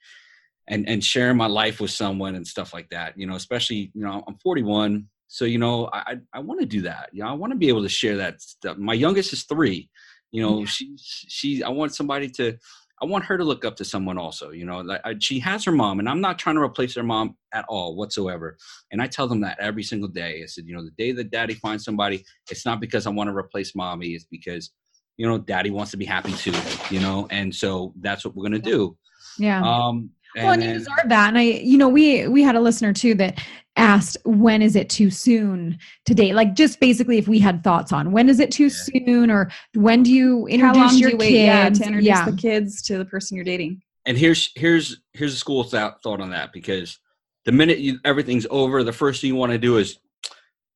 [0.69, 3.19] and and sharing my life with someone and stuff like that.
[3.19, 6.83] You know, especially you know, I'm 41, so you know, I I, want to do
[6.83, 7.11] that.
[7.13, 8.77] You know, I want to be able to share that stuff.
[8.79, 9.89] My youngest is three.
[10.31, 10.65] You know, Yeah.
[10.67, 12.57] she she I want somebody to
[13.01, 14.51] I want her to look up to someone also.
[14.51, 17.03] You know, like I, she has her mom, and I'm not trying to replace her
[17.03, 18.57] mom at all whatsoever.
[18.93, 20.41] And I tell them that every single day.
[20.43, 23.29] I said, you know, the day that daddy finds somebody, it's not because I want
[23.29, 24.11] to replace mommy.
[24.11, 24.71] It's because,
[25.17, 26.55] you know, daddy wants to be happy too.
[26.95, 28.97] You know, and so that's what we're gonna do.
[29.37, 29.61] yeah.
[29.63, 31.29] Um, and well, and you deserve that.
[31.29, 33.41] And I, you know, we we had a listener too that
[33.77, 36.35] asked when is it too soon to date?
[36.35, 40.03] Like just basically if we had thoughts on when is it too soon or when
[40.03, 41.31] do you How long introduce do your you kids?
[41.33, 42.31] wait yeah, to introduce yeah.
[42.31, 43.83] the kids to the person you're dating?
[44.07, 46.99] and here's here's here's a school thought thought on that because
[47.45, 49.99] the minute you, everything's over, the first thing you want to do is,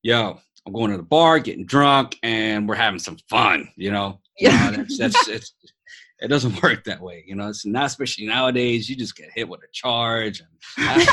[0.02, 3.68] yo, I'm going to the bar, getting drunk, and we're having some fun.
[3.76, 4.70] You know, Yeah.
[4.72, 5.54] Uh, that's that's it's,
[6.20, 7.24] it doesn't work that way.
[7.26, 8.88] You know, it's not especially nowadays.
[8.88, 10.42] You just get hit with a charge,
[10.78, 11.06] and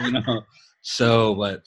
[0.04, 0.42] you know.
[0.82, 1.62] So, but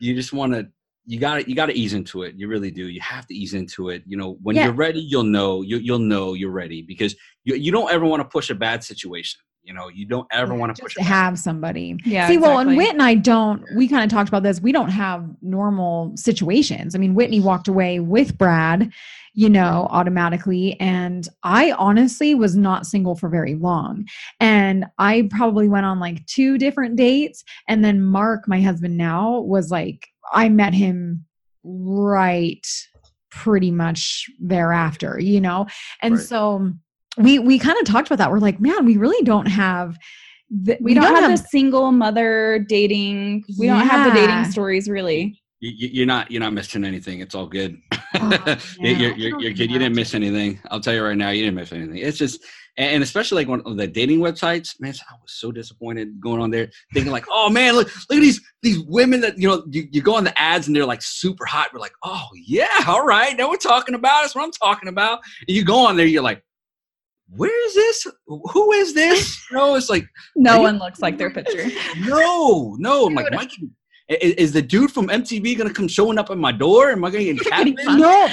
[0.00, 0.68] you just want to.
[1.10, 2.34] You got to you got to ease into it.
[2.36, 2.86] You really do.
[2.88, 4.02] You have to ease into it.
[4.06, 4.64] You know, when Yeah.
[4.64, 5.62] you're ready, you'll know.
[5.62, 8.84] You, you'll know you're ready because you, you don't ever want to push a bad
[8.84, 9.40] situation.
[9.68, 11.94] You know, you don't ever want to push to a bad have somebody.
[12.06, 12.26] Yeah.
[12.26, 12.86] See, well, and exactly.
[12.86, 13.62] Whit and I don't.
[13.76, 14.62] We kind of talked about this.
[14.62, 16.94] We don't have normal situations.
[16.94, 18.90] I mean, Whitney walked away with Brad,
[19.34, 24.06] you know, automatically, and I honestly was not single for very long.
[24.40, 29.40] And I probably went on like two different dates, and then Mark, my husband now,
[29.40, 31.26] was like, I met him
[31.62, 32.66] right
[33.30, 35.66] pretty much thereafter, you know,
[36.00, 36.24] and Right.
[36.24, 36.72] so
[37.18, 38.30] we we kind of talked about that.
[38.30, 39.96] We're like, man, we really don't have.
[40.50, 43.44] The, we, don't, have, the single mother dating.
[43.58, 45.38] We don't have the dating stories really.
[45.60, 47.20] You, you- you're not you're not missing anything.
[47.20, 47.76] It's all good.
[48.14, 48.22] Oh,
[48.78, 48.98] You- man.
[49.00, 49.70] you're, you're, you're good.
[49.70, 50.58] You didn't miss anything.
[50.70, 51.98] I'll tell you right now, you didn't miss anything.
[51.98, 52.42] It's just,
[52.78, 56.40] and and especially like one of the dating websites, man, I was so disappointed going
[56.40, 59.62] on there, thinking like, oh man, look, look at these these women that you know,
[59.70, 61.68] you, you go on the ads and they're like super hot.
[61.74, 64.22] We're like, oh yeah, all right, now we're talking about.
[64.22, 65.20] That's what I'm talking about.
[65.46, 66.42] And you go on there, you're like,
[67.30, 68.06] where is this?
[68.26, 69.38] Who is this?
[69.50, 70.06] You know, it's like,
[70.36, 71.66] No Are you- one looks like their picture.
[72.00, 73.06] no, no.
[73.06, 73.50] I'm like, Mike,
[74.08, 76.90] is, is the dude from MTV gonna come showing up at my door?
[76.90, 77.98] Am I gonna get catfished?
[77.98, 78.28] no,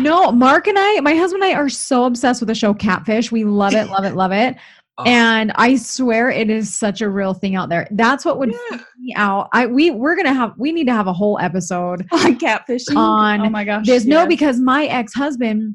[0.00, 0.32] no.
[0.32, 3.30] Mark and I, my husband and I, are so obsessed with the show Catfish.
[3.32, 4.56] We love it, love it, love it.
[4.98, 5.04] Oh.
[5.04, 7.86] And I swear it is such a real thing out there.
[7.90, 8.58] That's what would Yeah.
[8.68, 9.48] freak me out.
[9.52, 12.06] I we we're gonna have we need to have a whole episode.
[12.12, 12.96] On catfishing.
[12.96, 13.86] On oh my gosh.
[13.86, 15.74] There's no because my ex husband.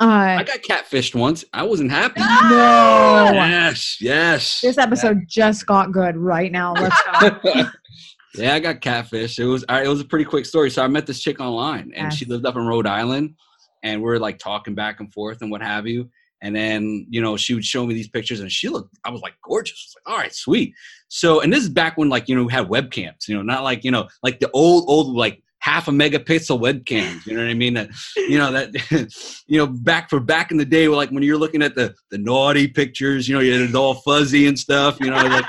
[0.00, 1.44] I Uh, got catfished once.
[1.52, 2.20] I wasn't happy.
[2.20, 3.30] no.
[3.34, 4.60] Yes, yes.
[4.60, 6.74] This episode just got good right now.
[6.74, 7.64] Let's go.
[8.34, 9.38] yeah, I got catfished.
[9.38, 10.70] It was it was a pretty quick story.
[10.70, 13.34] So I met this chick online, and she lived up in Rhode Island,
[13.82, 16.08] and we're like talking back and forth and what have you.
[16.40, 18.96] And then you know she would show me these pictures, and she looked.
[19.04, 19.76] I was like gorgeous.
[19.76, 20.74] I was like, all right, sweet.
[21.08, 23.26] So and this is back when like you know we had webcams.
[23.26, 27.26] You know, not like you know like the old old like half a megapixel webcams.
[27.26, 27.74] You know what I mean?
[27.74, 31.38] That you know that you know back for back in the day, like when you're
[31.38, 34.98] looking at the the naughty pictures, you know, it's all fuzzy and stuff.
[35.00, 35.46] You know, like,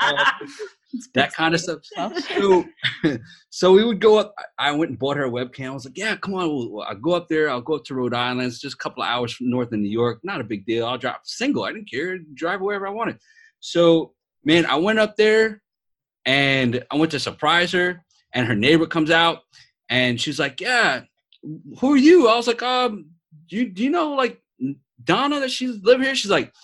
[1.14, 1.80] that kind of stuff.
[1.84, 2.64] So,
[3.50, 4.34] so we would go up.
[4.58, 5.66] I I went and bought her a webcam.
[5.66, 7.50] I was like, "Yeah, come on, we'll, I'll go up there.
[7.50, 8.46] I'll go up to Rhode Island.
[8.46, 10.20] It's just a couple of hours from north of New York.
[10.22, 10.86] Not a big deal.
[10.86, 11.64] I'll drive single.
[11.64, 12.18] I didn't care.
[12.34, 13.18] Drive wherever I wanted."
[13.60, 15.62] So, man, I went up there,
[16.24, 18.04] and I went to surprise her.
[18.32, 19.40] And her neighbor comes out,
[19.90, 21.02] and she's like, "Yeah,
[21.80, 23.10] who are you?" I was like, "Um,
[23.48, 24.40] do you do you know like
[25.04, 26.54] Donna that she's live here?" She's like,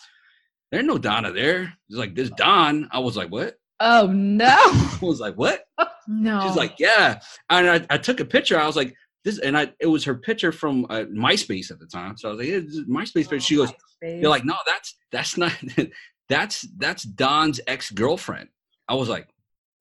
[0.71, 4.47] "There's no Donna there." She's like, "This Don." I was like, "What?" Oh no.
[4.57, 5.67] I was like, "What?"
[6.09, 6.41] No.
[6.47, 7.21] She's like, "Yeah,"
[7.51, 8.59] and I, I took a picture.
[8.59, 11.87] I was like, "This," and I it was her picture from uh, MySpace at the
[11.87, 12.17] time.
[12.17, 13.73] So I was like, yeah, this is "MySpace picture." She goes,
[14.03, 15.53] "You're like, no, that's that's not
[16.29, 18.49] that's that's Don's ex girlfriend."
[18.89, 19.29] I was like,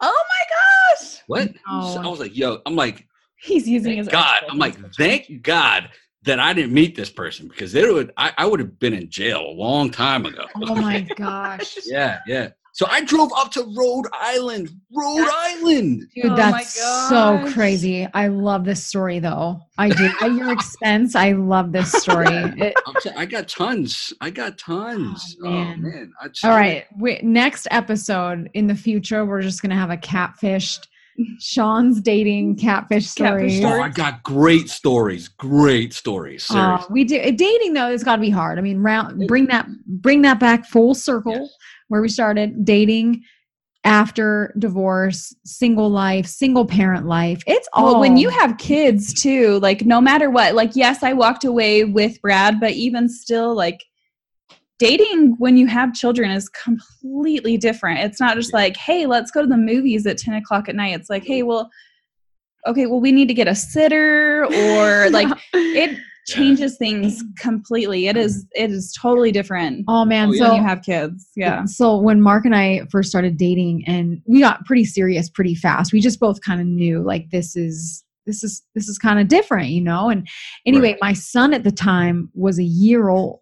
[0.01, 1.21] Oh my gosh.
[1.27, 2.01] "What?" No.
[2.03, 3.07] I was like, "Yo," I'm like,
[3.37, 5.89] He's using his God!" I'm like, "Thank God."
[6.23, 9.11] That I didn't meet this person because they would I, I would have been in
[9.11, 10.45] jail a long time ago.
[10.55, 11.77] oh my gosh.
[11.85, 12.49] Yeah, yeah.
[12.73, 16.01] So I drove up to Rhode Island, Rhode Island.
[16.15, 16.73] Dude, Oh that's
[17.09, 18.07] so crazy.
[18.15, 19.61] I love this story though.
[19.77, 20.09] I do.
[20.19, 22.25] At your expense, I love this story.
[22.57, 24.11] It- I'm t- I got tons.
[24.19, 25.37] I got tons.
[25.43, 25.81] Oh, Oh man.
[25.83, 26.11] man.
[26.19, 26.85] I just- all right.
[26.97, 30.87] We, next episode in the future, we're just gonna have a catfished.
[31.39, 33.65] Sean's dating catfish Catfish stories.
[33.65, 35.27] Oh, I got great stories.
[35.27, 36.47] Great stories.
[36.49, 37.89] Uh, we do dating though.
[37.89, 38.57] It's got to be hard.
[38.57, 41.49] I mean, round bring that bring that back full circle Yes.
[41.87, 43.23] where we started dating
[43.85, 47.41] after divorce, single life, single parent life.
[47.45, 51.13] It's all Well, when you have kids too, like no matter what, like yes, I
[51.13, 53.85] walked away with Brad, but even still, like
[54.79, 57.99] dating when you have children is completely different.
[57.99, 60.99] It's not just like, hey, let's go to the movies at 10 o'clock at night.
[60.99, 61.69] It's like, hey, well,
[62.67, 65.97] okay, well, we need to get a sitter or like it
[66.27, 68.07] changes things completely.
[68.07, 71.29] It is it is totally different oh man, Oh, so when you have kids.
[71.35, 71.65] Yeah.
[71.65, 75.93] So when Mark and I first started dating and we got pretty serious pretty fast.
[75.93, 79.27] We just both kind of knew like this is this is this is kind of
[79.27, 80.09] different, you know?
[80.09, 80.27] And
[80.65, 80.97] anyway, Right.
[81.01, 83.41] my son at the time was a year old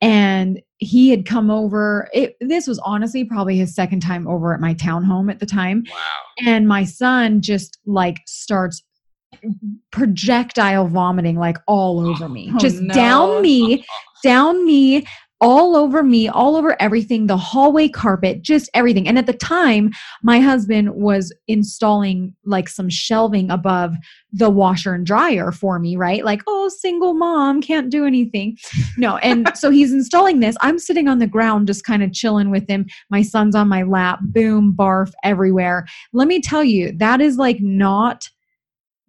[0.00, 2.08] and he had come over.
[2.12, 5.84] It, this was honestly probably his second time over at my townhome at the time
[5.90, 5.96] Wow.
[6.46, 8.82] and my son just like starts
[9.90, 12.94] projectile vomiting like all over me Oh, just no.
[12.94, 13.84] down me
[14.22, 15.06] down me
[15.40, 19.06] all over me all over everything the hallway carpet just everything.
[19.06, 19.90] And at the time
[20.22, 23.94] my husband was installing like some shelving above
[24.32, 26.24] the washer and dryer for me right?
[26.24, 28.56] Like oh single mom can't do anything.
[28.96, 30.56] No and so he's installing this.
[30.60, 32.86] I'm sitting on the ground just kind of chilling with him.
[33.10, 35.86] My son's on my lap boom barf everywhere.
[36.12, 38.28] Let me tell you that is like not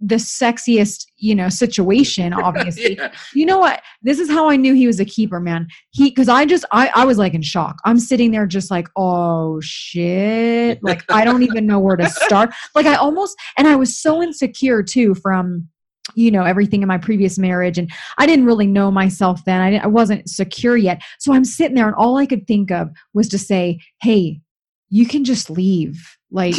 [0.02, 2.96] the sexiest you know situation obviously.
[2.96, 3.12] Yeah.
[3.34, 3.82] you know what?
[4.02, 5.68] This is how i knew he was a keeper man.
[5.92, 7.78] He because i just I, I was like in shock.
[7.86, 10.80] I'm sitting there just like oh shit.
[10.90, 12.52] Like i don't even know where to start.
[12.76, 15.68] Like i almost and i was so insecure too from
[16.16, 19.62] you know everything in my previous marriage and i didn't really know myself then.
[19.62, 21.02] I, didn't, I wasn't secure yet.
[21.20, 24.42] So i'm sitting there and all i could think of was to say hey
[24.90, 26.18] you can just leave.
[26.32, 26.56] Like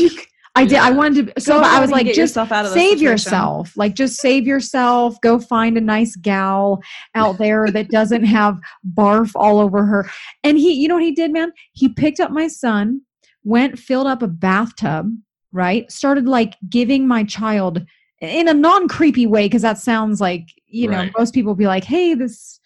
[0.57, 3.07] i did i wanted to so i was like just yourself out of save situation.
[3.07, 6.80] yourself like just save yourself go find a nice gal
[7.14, 8.59] out there that doesn't have
[8.94, 10.09] barf all over her
[10.44, 13.01] and he you know what he did man he picked up my son
[13.44, 15.07] went filled up a bathtub
[15.53, 17.84] right started like giving my child
[18.20, 21.12] in a non creepy way because that sounds like you know Right.
[21.16, 22.61] most people be like hey this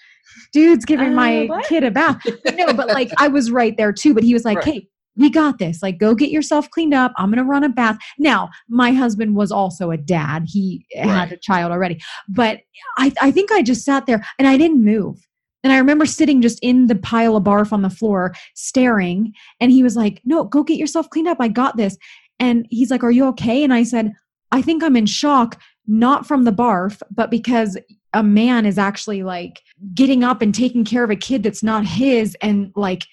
[0.52, 1.64] dude's giving Uh, my what?
[1.64, 2.20] kid a bath
[2.58, 4.64] no but like i was right there too but he was like Right.
[4.66, 5.82] hey we got this.
[5.82, 7.12] Like, go get yourself cleaned up.
[7.16, 7.98] I'm going to run a bath.
[8.18, 10.44] Now, my husband was also a dad.
[10.46, 12.00] He had a child already.
[12.28, 12.60] But
[12.98, 15.26] I, I think I just sat there and I didn't move.
[15.62, 19.32] And I remember sitting just in the pile of barf on the floor, staring.
[19.60, 21.38] And he was like, No, go get yourself cleaned up.
[21.40, 21.96] I got this.
[22.38, 23.64] And he's like, Are you okay?
[23.64, 24.12] And I said,
[24.52, 27.78] I think I'm in shock, not from the barf, but because
[28.12, 29.62] a man is actually like
[29.94, 33.04] getting up and taking care of a kid that's not his and like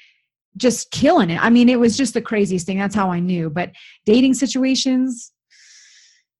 [0.57, 1.43] just killing it.
[1.43, 2.77] I mean, it was just the craziest thing.
[2.77, 3.49] That's how I knew.
[3.49, 3.71] But
[4.05, 5.31] dating situations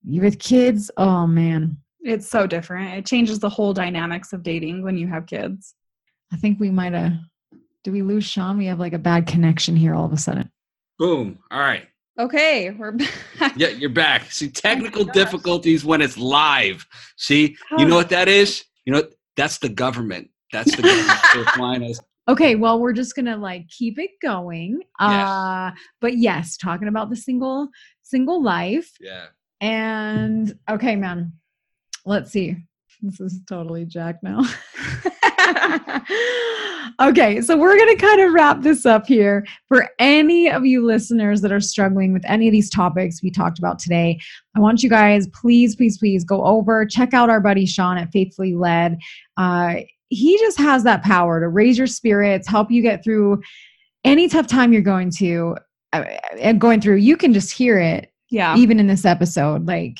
[0.05, 1.78] with kids, oh man.
[2.01, 2.97] It's so different.
[2.97, 5.76] It changes the whole dynamics of dating when you have kids.
[6.34, 7.14] I think we might have.
[7.84, 8.57] Do we lose Sean?
[8.57, 10.51] We have like a bad connection here all of a sudden.
[10.97, 11.39] Boom.
[11.51, 11.88] All right.
[12.20, 13.12] Okay, we're back.
[13.55, 14.32] Yeah, you're back.
[14.32, 16.86] See, oh technical Oh difficulties when it's live.
[17.18, 17.97] See, you know oh.
[17.97, 18.64] what that is?
[18.86, 19.03] You know,
[19.38, 20.30] that's the government.
[20.51, 21.99] That's the government flying us.
[22.28, 24.82] Okay, well, we're just gonna like keep it going.
[24.99, 25.28] Yes.
[25.28, 27.69] Uh but yes, talking about the single
[28.03, 28.91] single life.
[28.99, 29.28] Yeah.
[29.59, 31.34] And okay, man.
[32.05, 32.57] Let's see.
[33.01, 34.41] This is totally Jack now.
[37.01, 39.45] okay, so we're going to kind of wrap this up here.
[39.67, 43.59] For any of you listeners that are struggling with any of these topics we talked
[43.59, 44.19] about today,
[44.55, 48.11] I want you guys, please, please, please go over, check out our buddy Sean at
[48.11, 48.99] Faithfully Led.
[49.36, 49.78] Uh,
[50.12, 53.41] he just has that power to raise your spirits, help you get through
[54.03, 55.55] any tough time you're going to
[55.93, 56.03] uh,
[56.39, 56.97] and going through.
[56.97, 58.55] You can just hear it, Yeah.
[58.57, 59.66] even in this episode.
[59.66, 59.97] Like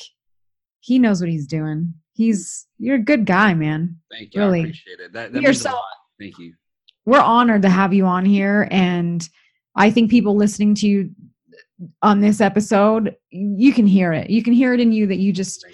[0.80, 1.94] he knows what he's doing.
[2.14, 3.96] He's you're a good guy, man.
[4.10, 4.40] Thank you.
[4.42, 4.58] Really.
[4.60, 5.12] I appreciate it.
[5.14, 5.82] That, that You're means a so- lot.
[6.20, 6.52] Thank you.
[7.06, 9.28] we're honored to have you on here and
[9.74, 11.10] i think people listening to you
[12.00, 15.32] on this episode you can hear it you can hear it in you that you
[15.32, 15.66] just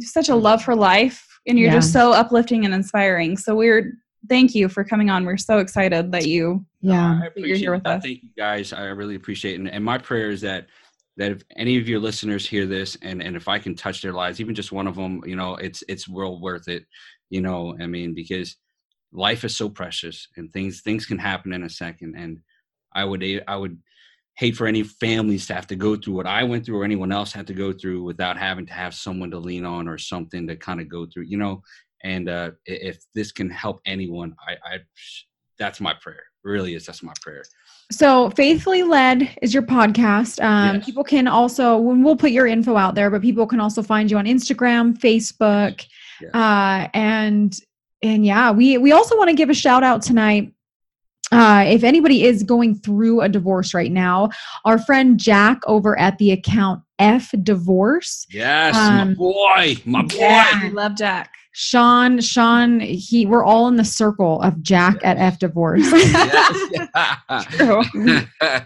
[0.00, 1.74] such a love for life and you're Yeah.
[1.76, 3.36] just so uplifting and inspiring.
[3.36, 5.24] So we're thank you for coming on.
[5.24, 7.98] We're so excited that you yeah I that you're here with that.
[7.98, 8.02] us.
[8.04, 8.72] Thank you guys.
[8.72, 9.60] I really appreciate it.
[9.60, 10.66] And, and my prayer is that
[11.16, 14.12] that if any of your listeners hear this and, and if I can touch their
[14.14, 16.86] lives, even just one of them, you know, it's it's well worth it.
[17.30, 18.56] You know, I mean, because
[19.12, 22.14] life is so precious and things things can happen in a second.
[22.16, 22.40] And
[22.94, 23.78] I would I would
[24.34, 27.12] hate for any families to have to go through what I went through or anyone
[27.12, 30.46] else had to go through without having to have someone to lean on or something
[30.46, 31.62] to kind of go through, you know.
[32.02, 34.78] And uh, if this can help anyone, I, I
[35.58, 36.24] that's my prayer.
[36.44, 36.84] Really is.
[36.86, 37.44] That's my prayer.
[37.92, 40.84] so faithfully led is your podcast um, Yes.
[40.86, 44.16] people can also we'll put your info out there but people can also find you
[44.18, 45.84] on instagram facebook
[46.20, 46.30] Yeah.
[46.32, 47.54] uh, and
[48.02, 50.52] and yeah we we also want to give a shout out tonight
[51.32, 54.30] uh, if anybody is going through a divorce right now,
[54.64, 60.16] our friend Jack over at the account F Divorce, Yes, Um, my boy, my boy.
[60.18, 60.62] yeah.
[60.62, 61.32] We love Jack.
[61.52, 65.82] Sean, Sean, he, we're all in the circle of Jack at F Divorce.
[66.12, 66.68] Yes.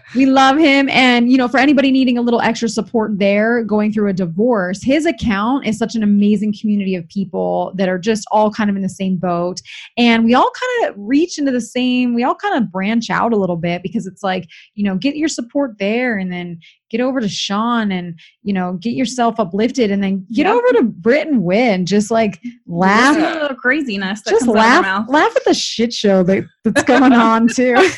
[0.15, 3.91] we love him and you know for anybody needing a little extra support there going
[3.91, 8.25] through a divorce his account is such an amazing community of people that are just
[8.31, 9.61] all kind of in the same boat
[9.97, 13.33] and we all kind of reach into the same we all kind of branch out
[13.33, 16.59] a little bit because it's like you know get your support there and then
[16.89, 20.53] get over to sean and you know get yourself uplifted and then get Yeah.
[20.53, 24.57] over to Britt and Whit just like laugh to the little craziness that just comes
[24.57, 27.75] out of laugh laugh at the shit show that, that's going on too.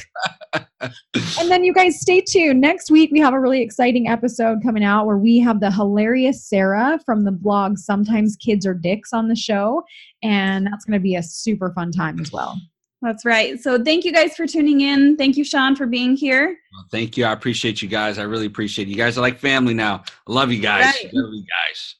[0.81, 2.61] And then you guys stay tuned.
[2.61, 6.47] Next week we have a really exciting episode coming out where we have the hilarious
[6.47, 9.83] sarah from the blog sometimes kids are dicks on the show
[10.23, 12.57] and that's going to be a super fun time as well
[13.01, 13.59] That's right.
[13.59, 15.15] So thank you guys for tuning in.
[15.15, 16.57] Thank you, Sean, for being here.
[16.73, 17.25] Well, Thank you.
[17.25, 18.19] I appreciate you guys.
[18.19, 18.91] I really appreciate you.
[18.91, 20.03] You guys are like family now.
[20.27, 20.83] I love you guys.
[20.85, 21.13] Right.
[21.13, 21.95] Love you guys.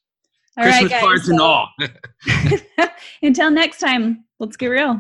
[0.58, 1.02] All right, Christmas guys.
[1.02, 1.70] cards and all.
[3.22, 5.00] Until next time, let's get real.